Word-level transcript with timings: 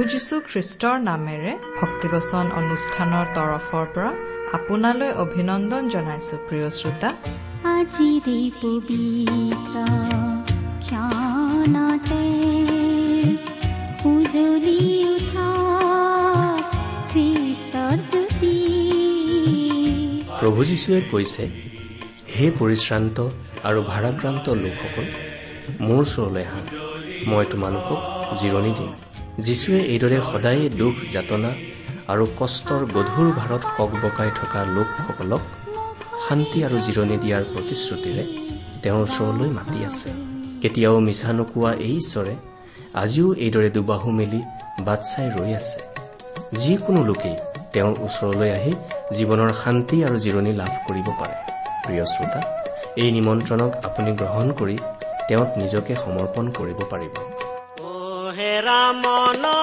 প্ৰভু 0.00 0.12
যীশু 0.16 0.36
খ্ৰীষ্টৰ 0.50 0.96
নামেৰে 1.10 1.52
ভক্তিবচন 1.80 2.44
অনুষ্ঠানৰ 2.60 3.26
তৰফৰ 3.36 3.86
পৰা 3.94 4.10
আপোনালৈ 4.56 5.10
অভিনন্দন 5.24 5.82
জনাইছো 5.94 6.36
প্ৰিয় 6.48 6.68
শ্ৰোতা। 6.78 7.10
আজিৰে 7.76 8.38
পবিত্ৰ 8.62 9.76
ক্ষণতে 10.84 12.22
উজলি 14.12 14.80
উঠা 15.14 15.48
খ্ৰীষ্টৰ 17.12 17.96
জ্যোতি। 18.10 18.56
প্ৰভু 20.40 20.60
যীশুৱে 20.70 21.00
কৈছে 21.12 21.44
হে 22.34 22.46
পৰিশ্ৰান্ত 22.60 23.16
আৰু 23.68 23.80
ভাৰাক্ৰান্ত 23.92 24.46
লোকসকল 24.64 25.06
মোৰ 25.86 26.00
ওচৰলৈ 26.04 26.44
আহা। 26.48 26.60
মই 27.30 27.44
তোমালোকক 27.52 28.00
জিৰণি 28.40 28.72
দিম। 28.80 28.92
যীশুৱে 29.46 29.80
এইদৰে 29.94 30.18
সদায়ে 30.30 30.64
দুখ 30.80 30.94
যাতনা 31.14 31.50
আৰু 32.12 32.24
কষ্টৰ 32.38 32.82
গধুৰ 32.96 33.28
ভাৰত 33.40 33.62
কক 33.76 33.92
বকাই 34.02 34.30
থকা 34.40 34.60
লোকসকলক 34.76 35.42
শান্তি 36.24 36.58
আৰু 36.66 36.76
জিৰণি 36.86 37.16
দিয়াৰ 37.24 37.44
প্ৰতিশ্ৰুতিৰে 37.52 38.24
তেওঁৰ 38.82 39.02
ওচৰলৈ 39.06 39.50
মাতি 39.58 39.80
আছে। 39.88 40.08
কেতিয়াও 40.62 40.98
মিছা 41.06 41.30
নোকোৱা 41.38 41.70
এই 41.86 41.94
ঈশ্বৰে 42.02 42.34
আজিও 43.02 43.28
এইদৰে 43.44 43.70
দুবাহু 43.76 44.08
মেলি 44.18 44.40
বাট 44.86 45.00
চাই 45.10 45.26
ৰৈ 45.36 45.50
আছে। 45.60 45.78
যিকোনো 46.62 47.00
লোকেই 47.10 47.36
তেওঁৰ 47.72 47.94
ওচৰলৈ 48.06 48.50
আহি 48.58 48.72
জীৱনৰ 49.16 49.50
শান্তি 49.62 49.96
আৰু 50.06 50.16
জিৰণি 50.24 50.52
লাভ 50.60 50.72
কৰিব 50.86 51.08
পাৰে। 51.20 51.36
প্ৰিয় 51.84 52.04
শ্ৰোতা 52.12 52.40
এই 53.02 53.10
নিমন্ত্ৰণক 53.16 53.72
আপুনি 53.88 54.10
গ্ৰহণ 54.20 54.48
কৰি 54.60 54.76
তেওঁত 55.28 55.50
নিজকে 55.62 55.92
সমৰ্পণ 56.04 56.44
কৰিব 56.58 56.80
পাৰিব। 56.92 57.29
রামনা 58.66 59.56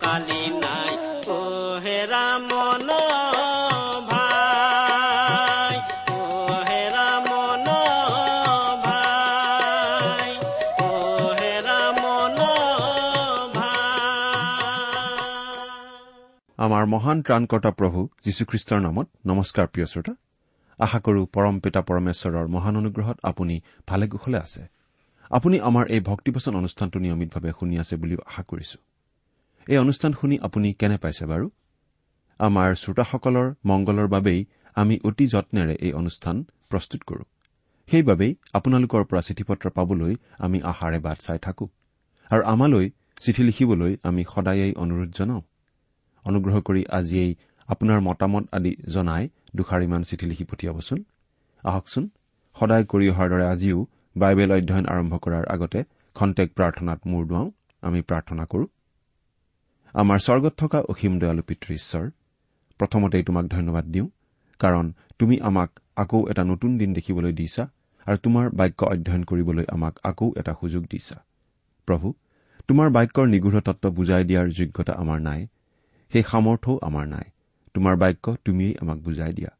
কালি 0.00 0.42
নাই 0.64 0.94
মন 2.48 2.90
আমাৰ 16.58 16.84
মহান 16.86 17.22
ত্ৰাণকৰ্তা 17.22 17.70
প্ৰভু 17.70 18.08
যীশুখ্ৰীষ্টৰ 18.24 18.80
নামত 18.80 19.08
নমস্কাৰ 19.26 19.66
প্ৰিয় 19.66 19.86
শ্ৰোতা। 19.86 20.14
আশা 20.78 20.98
কৰো 21.00 21.26
পৰম 21.26 21.60
পিতা 21.60 21.80
পৰমেশ্বৰৰ 21.80 22.46
মহান 22.48 22.76
অনুগ্ৰহত 22.76 23.18
আপুনি 23.22 23.60
ভালে 23.88 24.08
কুশলে 24.08 24.38
আছে। 24.38 24.62
আপুনি 25.30 25.60
আমাৰ 25.60 25.84
এই 25.86 26.00
ভক্তিবচন 26.00 26.56
অনুষ্ঠানটো 26.56 26.98
নিয়মিতভাৱে 26.98 27.50
শুনি 27.60 27.78
আছে 27.78 27.96
বুলিও 27.96 28.18
আশা 28.26 28.42
কৰিছো। 28.42 28.89
এই 29.66 29.78
অনুষ্ঠান 29.84 30.12
শুনি 30.20 30.36
আপুনি 30.46 30.68
কেনে 30.80 30.98
পাইছে 31.02 31.24
বাৰু? 31.32 31.46
আমাৰ 32.40 32.68
শ্ৰোতাসকলৰ 32.82 33.48
মংগলৰ 33.70 34.08
বাবেই 34.14 34.40
আমি 34.76 34.94
অতি 35.08 35.26
যত্নেৰে 35.34 35.74
এই 35.86 35.92
অনুষ্ঠান 36.00 36.36
প্ৰস্তুত 36.70 37.00
কৰো। 37.08 37.24
সেইবাবেই 37.88 38.32
আপোনালোকৰ 38.58 39.02
পৰা 39.10 39.22
চিঠি 39.28 39.44
পত্ৰ 39.50 39.66
পাবলৈ 39.76 40.12
আমি 40.44 40.58
আশাৰে 40.70 40.98
বাট 41.06 41.18
চাই 41.26 41.38
থাকো 41.46 41.66
আৰু 42.30 42.42
আমালৈ 42.52 42.86
চিঠি 43.24 43.42
লিখিবলৈ 43.48 43.92
আমি 44.08 44.22
সদায়েই 44.32 44.74
অনুৰোধ 44.82 45.10
জনাওঁ। 45.18 45.42
অনুগ্ৰহ 46.24 46.56
কৰি 46.68 46.82
আজিয়েই 46.98 47.32
আপোনাৰ 47.68 48.00
মতামত 48.08 48.44
আদি 48.56 48.72
জনাই 48.94 49.24
দুষাৰিমান 49.56 50.02
চিঠি 50.08 50.26
লিখি 50.30 50.44
পঠিয়াবচোন। 50.50 50.98
আহকচোন 51.64 52.04
সদায় 52.56 52.84
কৰি 52.92 53.06
অহাৰ 53.12 53.28
দৰে 53.32 53.46
আজিও 53.54 53.78
বাইবেল 54.16 54.50
অধ্যয়ন 54.56 54.86
আৰম্ভ 54.92 55.12
কৰাৰ 55.24 55.44
আগতে 55.54 55.80
খন্তেক 56.16 56.48
প্ৰাৰ্থনাত 56.58 57.00
মূৰ 57.10 57.22
দুৱাওঁ 57.30 57.48
আমি 57.82 58.00
প্ৰাৰ্থনা 58.08 58.44
কৰো। 58.52 58.64
আমাৰ 59.94 60.18
স্বৰ্গত 60.18 60.54
থকা 60.56 60.78
অসীম 60.80 61.18
দয়ালু 61.18 61.42
পিতৃ 61.42 61.74
ঈশ্বৰ 61.74 62.04
প্ৰথমতেই 62.80 63.22
তোমাক 63.22 63.46
ধন্যবাদ 63.46 63.84
দিওঁ 63.84 64.08
কাৰণ 64.60 64.92
তুমি 65.18 65.36
আমাক 65.40 65.70
আকৌ 65.96 66.20
এটা 66.30 66.44
নতুন 66.44 66.78
দিন 66.78 66.92
দেখিবলৈ 66.92 67.32
দিছা 67.32 67.64
আৰু 68.06 68.16
তোমাৰ 68.16 68.50
বাক্য 68.50 68.80
অধ্যয়ন 68.84 69.24
কৰিবলৈ 69.24 69.64
আমাক 69.68 69.94
আকৌ 70.02 70.32
এটা 70.36 70.52
সুযোগ 70.60 70.82
দিছা। 70.90 71.16
প্ৰভু 71.86 72.14
তোমাৰ 72.68 72.88
বাক্যৰ 72.90 73.26
নিগূঢ় 73.26 73.60
তত্ব 73.60 73.90
বুজাই 73.90 74.24
দিয়াৰ 74.24 74.46
যোগ্যতা 74.48 74.92
আমাৰ 74.92 75.18
নাই 75.20 75.46
সেই 76.12 76.22
সামৰ্থ্যও 76.22 76.78
আমাৰ 76.82 77.06
নাই। 77.06 77.26
তোমাৰ 77.74 77.96
বাক্য 77.96 78.36
তুমিয়েই 78.44 78.74
আমাক 78.80 78.98
বুজাই 78.98 79.32
দিয়া। 79.32 79.50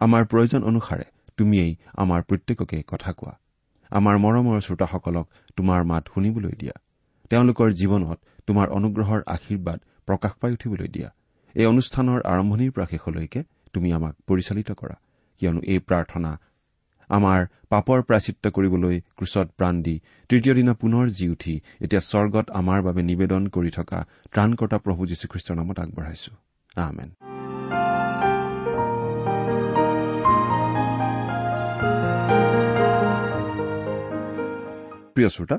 আমাৰ 0.00 0.22
প্ৰয়োজন 0.24 0.62
অনুসাৰে 0.62 1.04
তুমিয়েই 1.36 1.76
আমাৰ 1.96 2.22
প্ৰত্যেককে 2.22 2.82
কথা 2.86 3.12
কোৱা। 3.12 3.34
আমাৰ 3.90 4.14
মৰমৰ 4.18 4.60
শ্ৰোতাসকলক 4.60 5.26
তোমাৰ 5.56 5.84
মাত 5.84 6.04
শুনিবলৈ 6.14 6.52
দিয়া। 6.58 6.72
তেওঁলোকৰ 7.30 7.68
জীৱনত 7.72 8.18
তোমাৰ 8.46 8.66
অনুগ্ৰহৰ 8.68 9.20
আশীৰ্বাদ 9.26 9.78
প্ৰকাশ 10.06 10.32
পাই 10.40 10.52
উঠিবলৈ 10.52 10.88
দিয়া। 10.88 11.10
এই 11.54 11.66
অনুষ্ঠানৰ 11.66 12.20
আৰম্ভণিৰ 12.32 12.70
পৰা 12.70 12.86
শেষলৈকে 12.90 13.40
তুমি 13.72 13.88
আমাক 13.92 14.14
পৰিচালিত 14.26 14.70
কৰা 14.72 14.96
কিয়নো 15.40 15.60
এই 15.72 15.78
প্ৰাৰ্থনা 15.78 16.30
আমাৰ 17.10 17.40
পাপৰ 17.68 17.98
প্ৰাচিত্য 18.02 18.44
কৰিবলৈ 18.50 18.96
ক্ৰুচত 19.16 19.46
প্ৰাণ 19.58 19.74
দি 19.82 19.96
তৃতীয় 20.28 20.54
দিনা 20.54 20.72
পুনৰ 20.74 21.04
জি 21.08 21.26
উঠি 21.28 21.54
এতিয়া 21.80 22.00
স্বৰ্গত 22.00 22.46
আমাৰ 22.60 22.78
বাবে 22.82 23.02
নিবেদন 23.02 23.42
কৰি 23.46 23.70
থকা 23.70 23.98
ত্ৰাণকৰ্তা 24.32 24.78
প্ৰভু 24.78 25.00
যীশুখ্ৰীষ্টৰ 25.06 25.56
নামত 25.56 25.78
আগবঢ়াইছো। 25.80 26.32
প্ৰিয় 35.14 35.28
শ্ৰোতা 35.28 35.56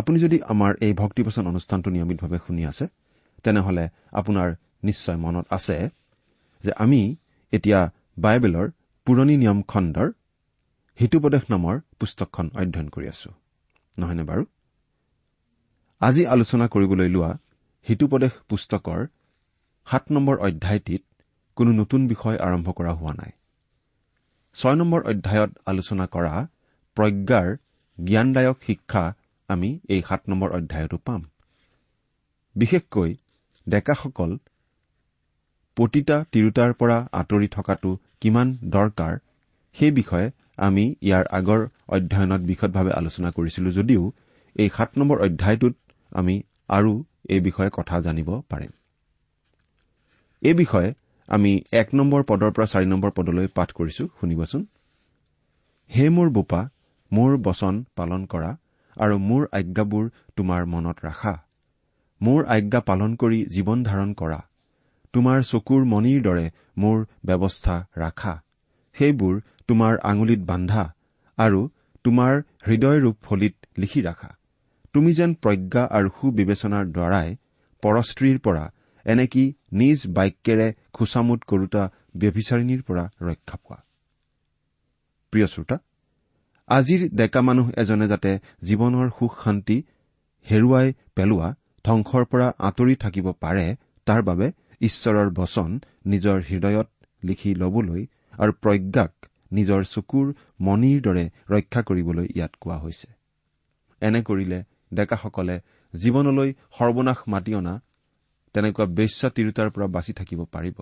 আপুনি 0.00 0.16
যদি 0.20 0.38
আমাৰ 0.52 0.72
এই 0.80 0.92
ভক্তিপচন 0.92 1.44
অনুষ্ঠানটো 1.46 1.88
নিয়মিতভাৱে 1.90 2.38
শুনি 2.46 2.62
আছে 2.66 2.84
তেনেহলে 3.44 3.84
আপোনাৰ 4.12 4.48
নিশ্চয় 4.84 5.16
মনত 5.16 5.46
আছে 5.50 5.76
যে 6.64 6.70
আমি 6.84 7.00
এতিয়া 7.52 7.80
বাইবেলৰ 8.18 8.66
পুৰণি 9.06 9.34
নিয়ম 9.36 9.58
খণ্ডৰ 9.62 10.08
হিতুপদেশ 10.98 11.42
নামৰ 11.50 11.74
পুস্তকখন 12.00 12.46
অধ্যয়ন 12.54 12.88
কৰি 12.88 13.06
আছো। 13.08 13.30
নহয়নে 13.98 14.24
বাৰু? 14.30 14.42
আজি 16.00 16.22
আলোচনা 16.26 16.66
কৰিবলৈ 16.68 17.08
লোৱা 17.08 17.30
হিতুপদেশ 17.88 18.32
পুস্তকৰ 18.48 19.00
সাত 19.86 20.04
নম্বৰ 20.12 20.36
অধ্যায়টিত 20.38 21.02
কোনো 21.56 21.70
নতুন 21.72 22.00
বিষয় 22.08 22.36
আৰম্ভ 22.36 22.68
কৰা 22.72 22.92
হোৱা 22.92 23.12
নাই। 23.12 23.32
ছয় 24.56 24.76
নম্বৰ 24.76 25.00
অধ্যায়ত 25.02 25.50
আলোচনা 25.66 26.04
কৰা 26.06 26.34
প্ৰজ্ঞাৰ 26.96 27.48
জ্ঞানদায়ক 27.98 28.58
শিক্ষা 28.66 29.04
আমি 29.50 29.70
এই 29.94 30.00
সাত 30.08 30.20
নম্বৰ 30.30 30.48
অধ্যায়তো 30.58 30.96
পাম। 31.06 31.20
বিশেষকৈ 32.56 33.10
ডেকাসকল 33.66 34.30
পতিতা 35.76 36.16
তিৰোতাৰ 36.32 36.70
পৰা 36.80 36.96
আঁতৰি 37.20 37.48
থকাটো 37.56 37.90
কিমান 38.20 38.48
দৰকাৰ 38.74 39.14
সেই 39.76 39.92
বিষয়ে 39.98 40.26
আমি 40.66 40.84
ইয়াৰ 41.02 41.24
আগৰ 41.38 41.60
অধ্যয়নত 41.96 42.42
বিশদভাৱে 42.50 42.92
আলোচনা 43.00 43.30
কৰিছিলো 43.36 43.68
যদিও 43.78 44.02
এই 44.56 44.68
সাত 44.76 44.90
নম্বৰ 44.98 45.18
অধ্যায়টোত 45.26 45.74
আমি 46.12 46.34
আৰু 46.68 46.92
এই 47.34 47.40
বিষয়ে 47.40 47.70
কথা 47.78 47.96
জানিব 48.06 48.28
পাৰিম। 48.50 48.72
এই 50.42 50.54
বিষয়ে 50.54 50.88
আমি 51.28 51.52
এক 51.80 51.88
নম্বৰ 51.94 52.20
পদৰ 52.30 52.50
পৰা 52.56 52.66
চাৰি 52.72 52.86
নম্বৰ 52.86 53.10
পদলৈ 53.18 53.46
পাঠ 53.56 53.68
কৰিছো 53.78 54.04
শুনিবচোন। 54.18 54.62
হে 55.90 56.04
মোৰ 56.16 56.28
বোপা 56.36 56.60
মোৰ 57.12 57.30
বচন 57.46 57.74
পালন 57.98 58.22
কৰা 58.32 58.50
আৰু 58.96 59.18
মোৰ 59.18 59.48
আজ্ঞাবোৰ 59.52 60.10
তোমাৰ 60.36 60.66
মনত 60.66 60.96
ৰাখা। 61.04 61.34
মোৰ 62.20 62.44
আজ্ঞা 62.44 62.80
পালন 62.80 63.14
কৰি 63.14 63.46
জীৱন 63.46 63.82
ধাৰণ 63.82 64.12
কৰা। 64.12 64.40
তোমাৰ 65.12 65.42
চকুৰ 65.42 65.84
মণিৰ 65.84 66.22
দৰে 66.22 66.50
মোৰ 66.76 67.06
ব্যৱস্থা 67.26 67.76
ৰাখা। 67.96 68.34
সেইবোৰ 68.96 69.40
তোমাৰ 69.68 69.98
আঙুলিত 70.02 70.40
বান্ধা 70.40 70.94
আৰু 71.38 71.60
তোমাৰ 72.04 72.42
হৃদয়ৰূপ 72.66 73.16
ফলিত 73.22 73.54
লিখি 73.78 74.00
ৰাখা। 74.02 74.36
তুমি 74.92 75.12
যেন 75.12 75.34
প্ৰজ্ঞা 75.34 75.82
আৰু 75.86 76.08
সুবিবেচনাৰ 76.20 76.86
দ্বাৰাই 76.86 77.36
পৰস্ত্ৰীৰ 77.82 78.38
পৰা 78.38 78.64
এনেকি 79.04 79.44
নিজ 79.72 80.06
বাক্যেৰে 80.06 80.72
খোচামোদ 80.92 81.40
কৰোতা 81.40 81.82
ব্যভিচাৰিণীৰ 82.16 82.82
পৰা 82.82 83.04
ৰক্ষা 83.22 83.56
পোৱা। 83.56 83.78
প্ৰিয় 85.32 85.46
শ্ৰোতা 85.46 85.76
আজিৰ 86.70 87.00
ডেকা 87.18 87.40
মানুহ 87.42 87.66
এজনে 87.82 88.06
যাতে 88.12 88.30
জীৱনৰ 88.68 89.08
সুখ 89.18 89.32
শান্তি 89.44 89.76
হেৰুৱাই 90.46 90.86
পেলোৱা 91.16 91.48
ধ্বংসৰ 91.84 92.22
পৰা 92.30 92.46
আঁতৰি 92.68 92.94
থাকিব 93.04 93.26
পাৰে 93.44 93.66
তাৰ 94.06 94.20
বাবে 94.22 94.46
ঈশ্বৰৰ 94.80 95.28
বচন 95.38 95.70
নিজৰ 96.12 96.36
হৃদয়ত 96.48 96.88
লিখি 97.22 97.50
ল'বলৈ 97.62 98.02
আৰু 98.42 98.52
প্ৰজ্ঞাক 98.62 99.12
নিজৰ 99.52 99.80
চকুৰ 99.94 100.26
মণিৰ 100.60 100.98
দৰে 101.06 101.24
ৰক্ষা 101.52 101.80
কৰিবলৈ 101.88 102.26
ইয়াত 102.36 102.52
কোৱা 102.62 102.76
হৈছে। 102.84 103.08
এনে 104.02 104.20
কৰিলে 104.22 104.58
ডেকাসকলে 104.94 105.56
জীৱনলৈ 105.94 106.50
সৰ্বনাশ 106.76 107.18
মাতি 107.32 107.52
অনা 107.54 107.74
তেনেকুৱা 108.54 108.86
বেশ্যা 108.98 109.28
তিৰোতাৰ 109.36 109.68
পৰা 109.74 109.86
বাচি 109.96 110.12
থাকিব 110.18 110.40
পাৰিব। 110.54 110.76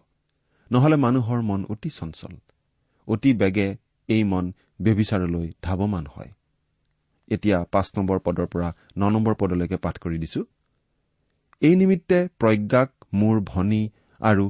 নহলে 0.71 0.97
মানুহৰ 1.05 1.41
মন 1.49 1.61
অতি 1.73 1.91
চঞ্চল 1.99 2.35
অতি 3.09 3.31
বেগে 3.41 3.69
এই 4.09 4.23
মন 4.25 4.45
ব্যভিচাৰলৈ 4.83 5.47
ধাৱমান 5.63 6.05
হয়। 6.07 6.31
এতিয়া 7.29 7.59
পাঁচ 7.73 7.87
নম্বৰ 7.97 8.19
পদৰ 8.27 8.47
পৰা 8.47 8.69
ন 8.97 9.11
নম্বৰ 9.15 9.35
পদলৈকে 9.35 9.77
পাঠ 9.77 9.99
কৰি 9.99 10.19
দিছো। 10.19 10.41
এই 11.63 11.75
নিমিত্তে 11.77 12.19
প্ৰজ্ঞাক 12.39 12.89
মোৰ 13.15 13.41
ভনী 13.45 13.83
আৰু 14.21 14.45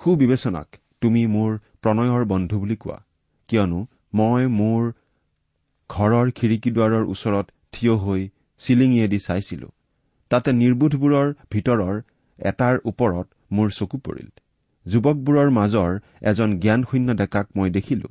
সুবিবেচনাক 0.00 0.68
তুমি 1.00 1.22
মোৰ 1.26 1.50
প্ৰণয়ৰ 1.82 2.24
বন্ধু 2.24 2.56
বুলি 2.58 2.76
কোৱা। 2.76 2.98
কিয়নো 3.48 3.80
মই 4.14 4.46
মোৰ 4.58 4.82
ঘৰৰ 5.90 6.26
খিৰিকী 6.30 6.70
দুৱাৰৰ 6.70 7.04
ওচৰত 7.14 7.46
থিয় 7.72 7.94
হৈ 7.94 8.28
চিলিঙিয়েদি 8.60 9.18
চাইছিলো। 9.18 9.68
তাতে 10.30 10.50
নিৰ্বোধবোৰৰ 10.52 11.28
ভিতৰৰ 11.50 11.94
এটাৰ 12.38 12.74
ওপৰত 12.84 13.26
মোৰ 13.52 13.68
চকু 13.70 13.98
পৰিল। 13.98 14.28
যুৱকবোৰৰ 14.86 15.48
মাজৰ 15.50 15.90
এজন 16.22 16.58
জ্ঞানশূন্য 16.58 17.14
ডেকাক 17.14 17.46
মই 17.56 17.70
দেখিলো। 17.70 18.08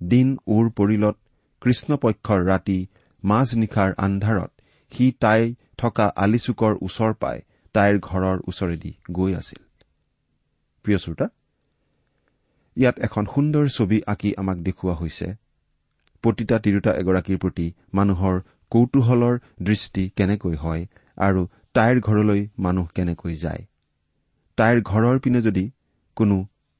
দিন 0.00 0.28
ওৰ 0.46 0.70
পৰিলত 0.70 1.16
কৃষ্ণপক্ষৰ 1.62 2.40
ৰাতি 2.44 2.78
মাজনিশাৰ 3.22 3.90
আন্ধাৰত 3.98 4.50
সি 4.92 5.06
তাই 5.20 5.42
থকা 5.78 6.06
আলিচুকৰ 6.16 6.72
ওচৰ 6.82 7.12
পাই 7.22 7.36
তাইৰ 7.74 7.98
ঘৰৰ 8.08 8.38
ওচৰেদি 8.48 8.92
গৈ 9.12 9.32
আছিল। 9.34 9.60
প্ৰিয় 10.84 10.98
শ্ৰোতা 10.98 11.26
ইয়াত 12.76 12.96
এখন 12.98 13.24
সুন্দৰ 13.26 13.68
ছবি 13.68 13.98
আঁকি 14.06 14.30
আমাক 14.36 14.58
দেখুওৱা 14.62 14.94
হৈছে। 14.94 15.26
পতিতা 16.24 16.56
তিৰোতা 16.64 16.92
এগৰাকীৰ 17.00 17.38
প্ৰতি 17.38 17.66
মানুহৰ 17.94 18.36
কৌতূহলৰ 18.72 19.34
দৃষ্টি 19.62 20.02
কেনেকৈ 20.16 20.54
হয় 20.54 20.82
আৰু 21.18 21.42
তাইৰ 21.74 21.96
ঘৰলৈ 22.00 22.40
মানুহ 22.58 22.86
কেনেকৈ 22.94 23.34
যায়। 23.36 23.62
তাইৰ 24.58 24.78
ঘৰৰ 24.82 25.16
পিনে 25.18 25.40
যদি 25.42 25.64
কোনো 26.16 26.36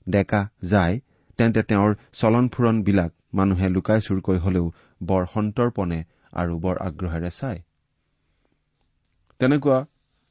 ডেকা 0.07 0.43
যায় 0.63 1.01
তেন্তে 1.41 1.63
তেওঁৰ 1.63 1.93
চলন 2.13 2.49
ফুৰণবিলাক 2.49 3.13
মানুহে 3.35 3.69
লুকাই 3.69 4.01
চুৰকৈ 4.07 4.39
হলেও 4.39 4.67
বৰ 5.03 5.23
সন্তৰ্পণে 5.35 6.01
আৰু 6.33 6.59
বৰ 6.59 6.77
আগ্ৰহেৰে 6.87 7.31
চায়। 7.31 7.61
তেনেকুৱা 9.41 9.79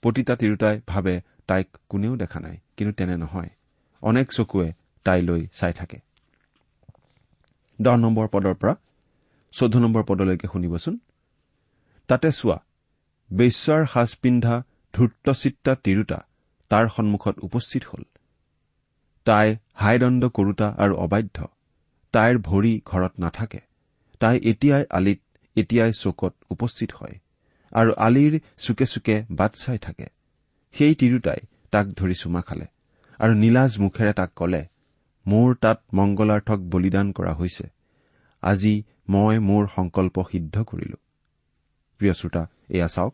পতিতা 0.03 0.35
তিৰোতাই 0.35 0.81
ভাবে 0.87 1.13
তাইক 1.47 1.67
কোনেও 1.89 2.13
দেখা 2.15 2.39
নাই 2.39 2.57
কিন্তু 2.77 2.93
তেনে 2.93 3.15
নহয়। 3.17 3.49
অনেক 4.01 4.27
চকুৱে 4.31 4.67
তাইলৈ 5.05 5.41
চাই 5.53 5.73
থাকে। 5.73 5.97
দহ 7.79 7.95
নম্বৰ 7.95 8.27
পদৰ 8.27 8.53
পৰা 8.53 8.73
চৈধ্য 9.53 9.77
নম্বৰ 9.77 10.03
পদলৈকে 10.03 10.47
শুনিবচোন। 10.53 10.95
তাতে 12.09 12.29
চোৱা 12.31 12.57
বেশ্যাৰ 13.31 13.81
সাজ 13.85 14.09
পিন্ধা 14.21 14.55
ধূৰ্তচিত্তা 14.93 15.75
তিৰোতা 15.83 16.19
তাৰ 16.71 16.85
সন্মুখত 16.89 17.35
উপস্থিত 17.39 17.83
হ'ল। 17.85 18.03
তাই 19.29 19.47
হাইদণ্ড 19.73 20.23
কৰোতা 20.27 20.67
আৰু 20.77 20.93
অবাধ্য। 20.95 21.37
তাইৰ 22.13 22.35
ভৰি 22.37 22.73
ঘৰত 22.85 23.13
নাথাকে। 23.19 23.59
তাই 24.19 24.35
এতিয়াই 24.43 24.83
আলিত 24.89 25.19
এতিয়াই 25.55 25.91
চকত 25.93 26.33
উপস্থিত 26.49 26.89
হয়। 26.93 27.15
আৰু 27.71 27.91
আলিৰ 27.97 28.33
চুকে 28.57 28.85
চুকে 28.85 29.15
বাট 29.31 29.51
চাই 29.55 29.77
থাকে। 29.77 30.07
সেই 30.71 30.95
তিৰোতাই 30.95 31.39
তাক 31.71 31.85
ধৰি 31.87 32.13
চুমা 32.13 32.41
খালে 32.41 32.65
আৰু 33.19 33.33
নীলাজ 33.33 33.79
মুখেৰে 33.79 34.13
তাক 34.13 34.31
কলে 34.35 34.65
মোৰ 35.27 35.55
তাত 35.55 35.79
মংগলাৰ্থক 35.93 36.59
বলিদান 36.59 37.11
কৰা 37.11 37.33
হৈছে। 37.33 37.65
আজি 38.41 38.83
মই 39.09 39.39
মোৰ 39.39 39.67
সংকল্প 39.75 40.15
সিদ্ধ 40.31 40.63
কৰিলো। 40.63 40.97
প্ৰিয় 41.97 42.13
শ্ৰোতা 42.13 42.47
এয়া 42.69 42.87
চাওক। 42.87 43.13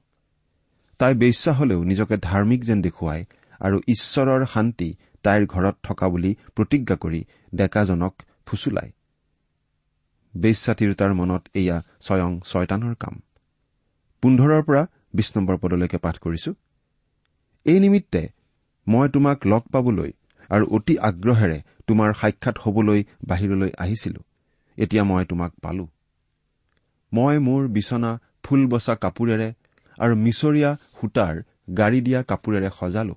তাই 0.97 1.13
বেশ্যা 1.13 1.51
হলেও 1.53 1.83
নিজকে 1.83 2.15
ধাৰ্মিক 2.17 2.61
যেন 2.63 2.81
দেখুৱাই 2.81 3.25
আৰু 3.59 3.77
ঈশ্বৰৰ 3.87 4.45
শান্তি 4.45 4.95
তাইৰ 5.25 5.43
ঘৰত 5.53 5.75
থকা 5.83 6.05
বুলি 6.09 6.31
প্ৰতিজ্ঞা 6.55 6.95
কৰি 7.03 7.21
ডেকাজনক 7.55 8.13
বেশ্যা 10.33 10.73
তিৰোতাৰ 10.79 11.11
মনত 11.13 11.43
এয়া 11.59 11.77
স্বয়ং 12.01 12.31
ছয়তানৰ 12.49 12.95
কাম। 12.99 13.15
পোন্ধৰৰ 14.23 14.61
পৰা 14.67 14.83
বিশ 15.13 15.27
নম্বৰ 15.37 15.55
পদলৈকে 15.57 15.97
পাঠ 15.97 16.15
কৰিছো। 16.17 16.51
এই 17.65 17.79
নিমিত্তে 17.79 18.21
মই 18.87 19.07
তোমাক 19.09 19.47
লগ 19.47 19.63
পাবলৈ 19.73 20.11
আৰু 20.49 20.65
অতি 20.75 20.95
আগ্ৰহেৰে 21.09 21.59
তোমাৰ 21.87 22.09
সাক্ষাৎ 22.13 22.55
হবলৈ 22.63 22.99
বাহিৰলৈ 23.27 23.71
আহিছিলো। 23.77 24.21
এতিয়া 24.77 25.03
মই 25.03 25.23
তোমাক 25.25 25.51
পালো। 25.63 25.85
মই 27.11 27.35
মোৰ 27.39 27.61
বিচনা 27.67 28.11
ফুল 28.43 28.61
বচা 28.67 28.95
কাপোৰেৰে 29.03 29.49
আৰু 29.97 30.13
মিছৰীয়া 30.15 30.71
সূতাৰ 30.97 31.35
গাড়ী 31.77 31.99
দিয়া 32.01 32.19
কাপোৰেৰে 32.23 32.69
সজালো। 32.79 33.15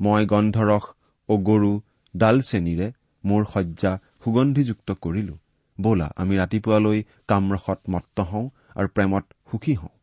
মই 0.00 0.22
গন্ধৰস 0.26 0.84
অগৰু 1.28 1.80
ডালচেনিৰে 2.16 2.92
মোৰ 3.24 3.44
শয্যা 3.44 3.98
সুগন্ধিযুক্ত 4.24 4.92
কৰিলো। 4.92 5.38
বলা 5.80 6.12
আমি 6.16 6.36
ৰাতিপুৱালৈ 6.36 7.02
কামৰসত 7.28 7.78
মত্ত 7.90 8.20
হওঁ 8.20 8.50
আৰু 8.76 8.88
প্ৰেমত 8.88 9.24
সুখী 9.50 9.74
হওঁ। 9.74 9.94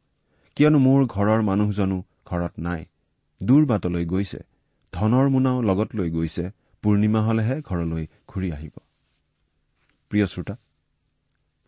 কিয়নো 0.56 0.80
মোৰ 0.80 1.06
ঘৰৰ 1.06 1.42
মানুহজনো 1.42 2.04
ঘৰত 2.26 2.54
নাই। 2.60 2.86
দূৰ 3.44 3.66
বাটলৈ 3.66 4.06
গৈছে। 4.06 4.40
ধনৰ 4.94 5.30
মোনাও 5.30 5.62
লগত 5.62 5.96
লৈ 5.96 6.10
গৈছে। 6.10 6.46
পূৰ্ণিমা 6.84 7.22
হলেহে 7.22 7.62
ঘৰলৈ 7.62 8.08
ঘূৰি 8.28 8.52
আহিব। 8.52 8.72
প্ৰিয় 10.10 10.28
শ্ৰোতা 10.28 10.56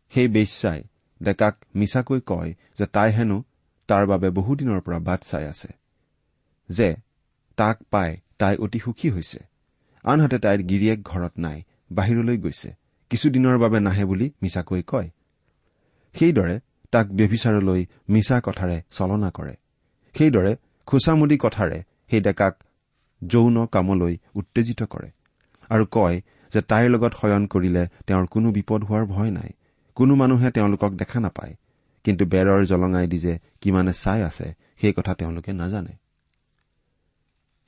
সেই 0.09 0.27
বেশ্যাই 0.27 0.83
ডেকাক 1.23 1.65
মিছাকৈ 1.75 2.19
কয় 2.25 2.53
যে 2.79 2.85
তাই 2.85 3.11
হেনো 3.11 3.43
তাৰ 3.87 4.05
বাবে 4.05 4.29
বহুদিনৰ 4.29 4.79
পৰা 4.81 4.99
বাট 4.99 5.23
চাই 5.23 5.45
আছে। 5.45 5.67
যে 6.69 6.95
তাক 7.57 7.83
পাই 7.83 8.17
তাই 8.37 8.55
অতি 8.57 8.79
সুখী 8.79 9.09
হৈছে। 9.09 9.39
আনহাতে 10.03 10.37
তাইৰ 10.39 10.61
গিৰিয়েক 10.63 10.99
ঘৰত 11.03 11.33
নাই 11.37 11.63
বাহিৰলৈ 11.91 12.37
গৈছে। 12.37 12.69
কিছুদিনৰ 13.09 13.57
বাবে 13.57 13.79
নাহে 13.79 14.05
বুলি 14.05 14.31
মিছাকৈ 14.43 14.83
কয়। 14.87 15.09
সেইদৰে 16.13 16.59
তাক 16.91 17.07
ব্যভিচাৰলৈ 17.07 17.85
মিছা 18.09 18.41
কথাৰে 18.43 18.81
চলনা 18.91 19.29
কৰে। 19.29 19.55
সেইদৰে 20.15 20.55
খোচামুদি 20.85 21.37
কথাৰে 21.37 21.83
সেই 22.09 22.21
ডেকাক 22.21 22.63
যৌন 23.27 23.65
কামলৈ 23.65 24.17
উত্তেজিত 24.35 24.83
কৰে 24.83 25.09
আৰু 25.69 25.85
কয় 25.91 26.21
যে 26.53 26.61
তাইৰ 26.61 26.89
লগত 26.89 27.13
শয়ন 27.13 27.47
কৰিলে 27.47 27.87
তেওঁৰ 28.07 28.25
কোনো 28.25 28.51
বিপদ 28.51 28.83
হোৱাৰ 28.83 29.05
ভয় 29.05 29.31
নাই। 29.31 29.49
কোনো 29.95 30.15
মানুহে 30.15 30.51
তেওঁলোকক 30.51 30.91
দেখা 30.91 31.19
নাপায়। 31.19 31.55
কিন্তু 32.03 32.25
বেৰৰ 32.25 32.65
জলঙাই 32.65 33.07
দি 33.07 33.19
যে 33.19 33.39
কিমানে 33.61 33.93
চাই 33.93 34.23
আছে 34.23 34.53
সেই 34.81 34.93
কথা 34.93 35.13
তেওঁলোকে 35.15 35.51
নাজানে। 35.53 36.06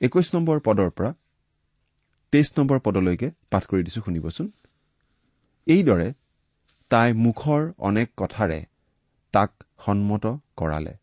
একৈশ 0.00 0.28
নম্বৰ 0.34 0.60
পদৰ 0.66 0.90
পৰা 0.98 1.10
তেইছ 2.32 2.48
নম্বৰ 2.58 2.78
পদলৈকে 2.84 3.28
পাঠ 3.50 3.66
কৰি 3.70 3.82
দিছো 3.86 4.00
শুনিবচোন। 4.06 4.46
এইদৰে 5.66 6.08
তাই 6.90 7.08
মুখৰ 7.24 7.66
অনেক 7.88 8.08
কথাৰে 8.16 8.58
তাক 9.34 9.50
সন্মত 9.86 10.32
কৰালে 10.56 10.94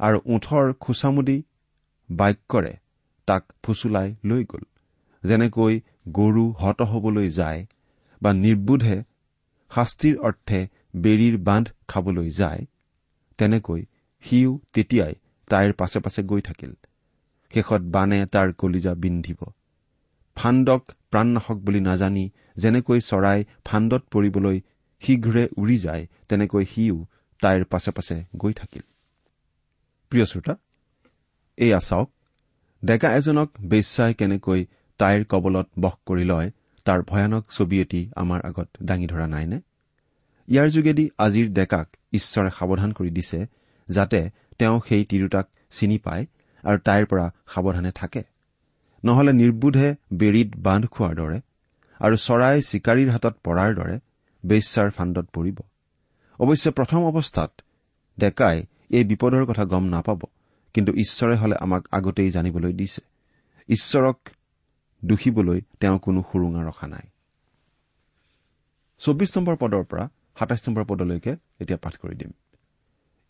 আৰু 0.00 0.18
ওঠৰ 0.34 0.72
খোচামুদি 0.84 1.36
বাক্যৰে 2.08 2.72
তাক 3.28 3.42
ফুচুলাই 3.62 4.08
লৈ 4.24 4.42
গ'ল। 4.52 4.64
যেনেকৈ 5.22 5.74
গৰু 6.18 6.44
হত 6.62 6.88
হবলৈ 6.92 7.28
যায় 7.36 7.60
বা 8.22 8.30
নিৰ্বোধে 8.42 8.96
শাস্তিৰ 9.70 10.14
অৰ্থে 10.28 10.60
বেৰীৰ 11.04 11.36
বান্ধ 11.46 11.66
খাবলৈ 11.90 12.28
যায় 12.40 12.62
তেনেকৈ 13.38 13.80
সিও 14.24 14.52
তেতিয়াই 14.74 15.14
তাইৰ 15.50 15.72
পাছে 15.80 15.98
পাছে 16.04 16.20
গৈ 16.30 16.40
থাকিল। 16.48 16.72
শেষত 17.54 17.82
বানে 17.94 18.18
তাৰ 18.26 18.48
কলিজা 18.52 18.92
বিন্ধিব। 19.02 19.40
ফাণ্ডক 20.36 20.82
প্ৰাণনাশক 21.10 21.58
বুলি 21.66 21.80
নাজানি 21.80 22.24
যেনেকৈ 22.56 23.00
চৰাই 23.00 23.38
ফাণ্ডত 23.64 24.02
পৰিবলৈ 24.12 24.56
শীঘ্ৰে 25.02 25.44
উৰি 25.56 25.76
যায় 25.78 26.02
তেনেকৈ 26.28 26.64
সিও 26.64 26.98
তাইৰ 27.42 27.62
পাছে 27.64 27.90
পাছে 27.90 28.16
গৈ 28.36 28.52
থাকিল। 28.52 28.82
প্ৰিয় 30.12 30.24
শ্ৰোতা 30.24 30.54
এয়া 31.58 31.80
চাওক 31.80 32.08
ডেকা 32.82 33.08
এজনক 33.16 33.48
বেশ্যাই 33.60 34.12
কেনেকৈ 34.14 34.60
তাইৰ 35.00 35.22
কবলত 35.24 35.68
বস 35.80 35.94
কৰি 36.06 36.24
লয় 36.24 36.48
তাৰ 36.86 37.00
ভয়ানক 37.02 37.44
ছবি 37.50 37.76
এটি 37.80 38.00
আমাৰ 38.16 38.40
আগত 38.48 38.68
দাঙি 38.82 39.06
ধৰা 39.06 39.26
নাইনে? 39.26 39.58
ইয়াৰ 40.48 40.68
যোগেদি 40.70 41.04
আজিৰ 41.18 41.46
ডেকাক 41.52 41.86
ঈশ্বৰে 42.12 42.50
সাৱধান 42.58 42.90
কৰি 42.92 43.10
দিছে 43.10 43.40
যাতে 43.88 44.20
তেওঁ 44.58 44.76
সেই 44.88 45.04
তিৰোতাক 45.04 45.46
চিনি 45.70 45.98
পায় 45.98 46.24
আৰু 46.64 46.78
তাইৰ 46.78 47.06
পৰা 47.06 47.30
সাৱধানে 47.46 47.92
থাকে। 47.92 48.22
নহলে 49.04 49.32
নিৰ্বোধে 49.32 49.94
বেৰীত 50.12 50.56
বান্ধ 50.56 50.86
খোৱাৰ 50.86 51.14
দৰে 51.14 51.40
আৰু 52.00 52.16
চৰাই 52.16 52.62
চিকাৰীৰ 52.62 53.10
হাতত 53.10 53.34
পৰাৰ 53.44 53.74
দৰে 53.74 54.00
বেশ্যাৰ 54.46 54.90
ফাণ্ডত 54.90 55.26
পৰিব। 55.32 55.60
অৱশ্যে 56.38 56.70
প্ৰথম 56.70 57.04
অৱস্থাত 57.04 57.62
ডেকাই 58.18 58.66
এই 58.90 59.04
বিপদৰ 59.04 59.46
কথা 59.46 59.64
গম 59.64 59.84
নাপাব 59.84 60.20
কিন্তু 60.74 60.92
ঈশ্বৰে 60.92 61.36
হলে 61.36 61.56
আমাক 61.60 61.88
আগতেই 61.92 62.30
জানিবলৈ 62.30 62.72
দিছে। 62.72 63.02
ঈশ্বৰক 63.68 64.18
দোষিবলৈ 65.04 65.60
তেওঁ 65.80 65.98
কোনো 65.98 66.22
সুৰুঙা 66.22 66.62
ৰখা 66.68 66.86
নাই। 66.86 67.06
চৌবিছ 68.98 69.38
নম্বৰ 69.38 69.56
পদৰ 69.56 69.84
পৰা 69.84 70.08
সাতাইছ 70.38 70.68
নম্বৰ 70.68 70.84
পদলৈকে 70.84 71.36
এতিয়া 71.60 71.78
পাঠ 71.82 71.96
কৰি 71.96 72.14
দিম। 72.14 72.30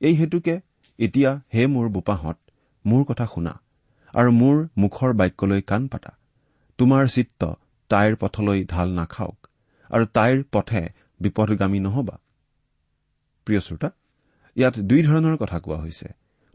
এই 0.00 0.14
হেতুকে 0.14 0.60
এতিয়া 0.98 1.40
হে 1.54 1.66
মোৰ 1.66 1.88
বোপাহঁত 1.88 2.38
মোৰ 2.86 3.02
কথা 3.04 3.26
শুনা 3.34 3.52
আৰু 4.14 4.30
মোৰ 4.40 4.56
মুখৰ 4.82 5.10
বাক্যলৈ 5.20 5.62
কাণ 5.70 5.82
পাতা। 5.92 6.12
তোমাৰ 6.78 7.04
চিত্ত 7.14 7.42
তাইৰ 7.90 8.12
পথলৈ 8.22 8.60
ঢাল 8.72 8.88
নাখাওক 8.98 9.38
আৰু 9.90 10.04
তাইৰ 10.16 10.38
পথে 10.52 10.82
বিপদগামী 11.20 11.80
নহবা। 11.86 12.16
প্ৰিয় 13.46 13.60
শ্ৰোতা 13.60 13.90
ইয়াত 14.56 14.74
দুই 14.90 15.00
ধৰণৰ 15.08 15.36
কথা 15.42 15.58
কোৱা 15.58 15.78
হৈছে। 15.84 16.08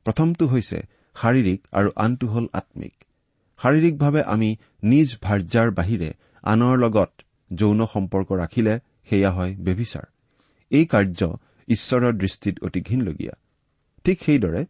প্ৰথমটো 0.05 0.43
হৈছে 0.47 0.79
শাৰীৰিক 1.15 1.59
আৰু 1.71 1.89
আনটো 1.95 2.27
হ'ল 2.27 2.47
আম্মিক 2.53 2.95
শাৰীৰিকভাৱে 3.59 4.21
আমি 4.33 4.49
নিজ 4.83 5.09
ভাৰ্যাৰ 5.23 5.69
বাহিৰে 5.77 6.09
আনৰ 6.43 6.75
লগত 6.83 7.11
যৌন 7.51 7.79
সম্পৰ্ক 7.93 8.29
ৰাখিলে 8.41 8.73
সেয়া 9.09 9.31
হয় 9.31 9.51
বেভিচাৰ। 9.65 10.05
এই 10.71 10.85
কাৰ্য 10.85 11.21
ঈশ্বৰৰ 11.67 12.13
দৃষ্টিত 12.21 12.55
অতি 12.65 12.81
ঘীনলগীয়া। 12.81 13.33
ঠিক 14.05 14.17
সেইদৰে 14.25 14.61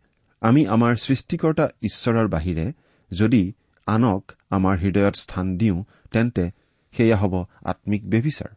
আমি 0.42 0.68
আমাৰ 0.68 0.96
সৃষ্টিকৰ্তা 0.96 1.70
ঈশ্বৰৰ 1.82 2.28
বাহিৰে 2.28 2.74
যদি 3.12 3.54
আনক 3.86 4.32
আমাৰ 4.50 4.78
হৃদয়ত 4.78 5.16
স্থান 5.16 5.58
দিওঁ 5.58 5.84
তেন্তে 6.12 6.52
সেয়া 6.98 7.18
হ'ব 7.18 7.46
আম্মিক 7.66 8.10
বেভিচাৰ 8.10 8.52